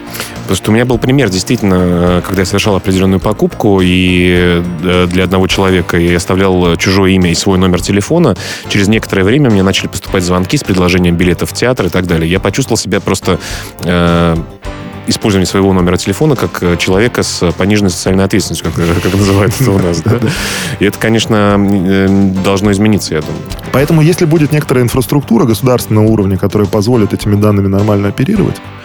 Потому 0.43 0.55
что 0.55 0.71
у 0.71 0.73
меня 0.73 0.85
был 0.85 0.97
пример, 0.97 1.29
действительно, 1.29 1.75
э, 1.75 2.21
когда 2.25 2.41
я 2.41 2.45
совершал 2.45 2.75
определенную 2.75 3.19
покупку, 3.19 3.81
и 3.81 4.63
э, 4.83 5.07
для 5.07 5.25
одного 5.25 5.47
человека 5.47 5.97
и 5.97 6.13
оставлял 6.13 6.75
чужое 6.77 7.11
имя 7.11 7.31
и 7.31 7.35
свой 7.35 7.57
номер 7.57 7.81
телефона, 7.81 8.35
через 8.69 8.87
некоторое 8.87 9.23
время 9.23 9.49
мне 9.49 9.63
начали 9.63 9.87
поступать 9.87 10.23
звонки 10.23 10.57
с 10.57 10.63
предложением 10.63 11.15
билетов 11.15 11.51
в 11.51 11.53
театр 11.53 11.87
и 11.87 11.89
так 11.89 12.07
далее. 12.07 12.29
Я 12.29 12.39
почувствовал 12.39 12.77
себя 12.77 12.99
просто 12.99 13.39
э, 13.83 14.35
использование 15.07 15.47
своего 15.47 15.73
номера 15.73 15.97
телефона 15.97 16.35
как 16.35 16.61
э, 16.61 16.77
человека 16.77 17.23
с 17.23 17.51
пониженной 17.51 17.89
социальной 17.89 18.23
ответственностью, 18.23 18.71
как, 18.71 18.85
как 19.01 19.13
называется 19.13 19.71
у 19.71 19.79
нас. 19.79 20.01
Да? 20.01 20.19
И 20.79 20.85
это, 20.85 20.97
конечно, 20.99 21.57
э, 21.57 22.31
должно 22.43 22.71
измениться, 22.71 23.15
я 23.15 23.21
думаю. 23.21 23.41
Поэтому, 23.71 24.01
если 24.01 24.25
будет 24.25 24.51
некоторая 24.51 24.83
инфраструктура 24.83 25.45
государственного 25.45 26.05
уровня, 26.05 26.37
которая 26.37 26.67
позволит 26.67 27.13
этими 27.13 27.35
данными 27.35 27.67
нормально 27.67 28.09
оперировать, 28.09 28.57
Э, 28.57 28.76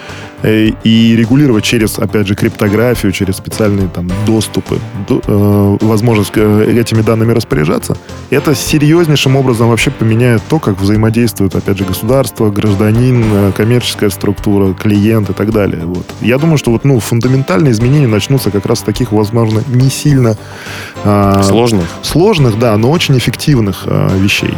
и 0.43 1.15
регулировать 1.15 1.63
через, 1.63 1.97
опять 1.97 2.27
же, 2.27 2.35
криптографию, 2.35 3.11
через 3.11 3.37
специальные 3.37 3.87
там 3.87 4.09
доступы, 4.25 4.79
э, 5.09 5.77
возможность 5.81 6.31
э, 6.35 6.79
этими 6.79 7.01
данными 7.01 7.31
распоряжаться, 7.31 7.97
это 8.29 8.53
серьезнейшим 8.53 9.35
образом 9.35 9.69
вообще 9.69 9.91
поменяет 9.91 10.41
то, 10.49 10.59
как 10.59 10.79
взаимодействуют, 10.79 11.55
опять 11.55 11.77
же, 11.77 11.85
государство, 11.85 12.49
гражданин, 12.49 13.53
коммерческая 13.53 14.09
структура, 14.09 14.73
клиент 14.73 15.29
и 15.29 15.33
так 15.33 15.51
далее. 15.51 15.85
Вот. 15.85 16.05
Я 16.21 16.37
думаю, 16.37 16.57
что 16.57 16.71
вот, 16.71 16.83
ну, 16.83 16.99
фундаментальные 16.99 17.71
изменения 17.71 18.07
начнутся 18.07 18.51
как 18.51 18.65
раз 18.65 18.79
с 18.79 18.83
таких, 18.83 19.11
возможно, 19.11 19.63
не 19.67 19.89
сильно... 19.89 20.37
Сложных? 21.43 21.85
Сложных, 22.01 22.59
да, 22.59 22.75
но 22.77 22.91
очень 22.91 23.17
эффективных 23.17 23.85
вещей. 23.85 24.53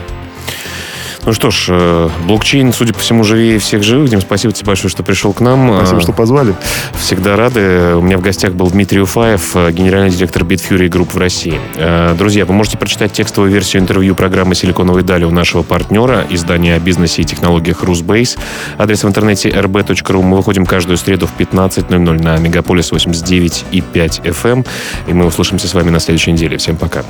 Ну 1.25 1.33
что 1.33 1.49
ж, 1.49 1.67
э, 1.69 2.09
блокчейн, 2.27 2.71
судя 2.71 2.93
по 2.93 2.99
всему, 2.99 3.23
живее 3.23 3.57
всех 3.57 3.81
живых. 3.81 4.09
Дим, 4.09 4.21
спасибо 4.21 4.53
тебе 4.53 4.67
большое, 4.67 4.91
что 4.91 5.01
пришел 5.01 5.33
к 5.33 5.39
нам. 5.39 5.75
Спасибо, 5.77 6.01
что 6.01 6.13
позвали. 6.13 6.53
Всегда 6.99 7.35
рады. 7.35 7.95
У 7.95 8.01
меня 8.01 8.19
в 8.19 8.21
гостях 8.21 8.53
был 8.53 8.69
Дмитрий 8.69 9.01
Уфаев, 9.01 9.55
э, 9.55 9.71
генеральный 9.71 10.11
директор 10.11 10.43
Bitfury 10.43 10.87
Group 10.87 11.13
в 11.13 11.17
России. 11.17 11.59
Э, 11.77 12.13
друзья, 12.15 12.45
вы 12.45 12.53
можете 12.53 12.77
прочитать 12.77 13.11
текстовую 13.11 13.51
версию 13.51 13.81
интервью 13.81 14.13
программы 14.13 14.53
«Силиконовые 14.53 15.03
дали» 15.03 15.23
у 15.23 15.31
нашего 15.31 15.63
партнера, 15.63 16.25
издания 16.29 16.75
о 16.75 16.79
бизнесе 16.79 17.23
и 17.23 17.25
технологиях 17.25 17.83
Rusbase. 17.83 18.37
Адрес 18.77 19.03
в 19.03 19.07
интернете 19.07 19.49
rb.ru. 19.49 20.21
Мы 20.21 20.37
выходим 20.37 20.67
каждую 20.67 20.97
среду 20.97 21.25
в 21.25 21.35
15.00 21.39 22.21
на 22.21 22.37
Мегаполис 22.37 22.91
89 22.91 23.65
и 23.71 23.81
5 23.81 24.19
FM. 24.19 24.65
И 25.07 25.13
мы 25.13 25.25
услышимся 25.25 25.67
с 25.67 25.73
вами 25.73 25.89
на 25.89 25.99
следующей 25.99 26.33
неделе. 26.33 26.57
Всем 26.57 26.77
пока. 26.77 27.03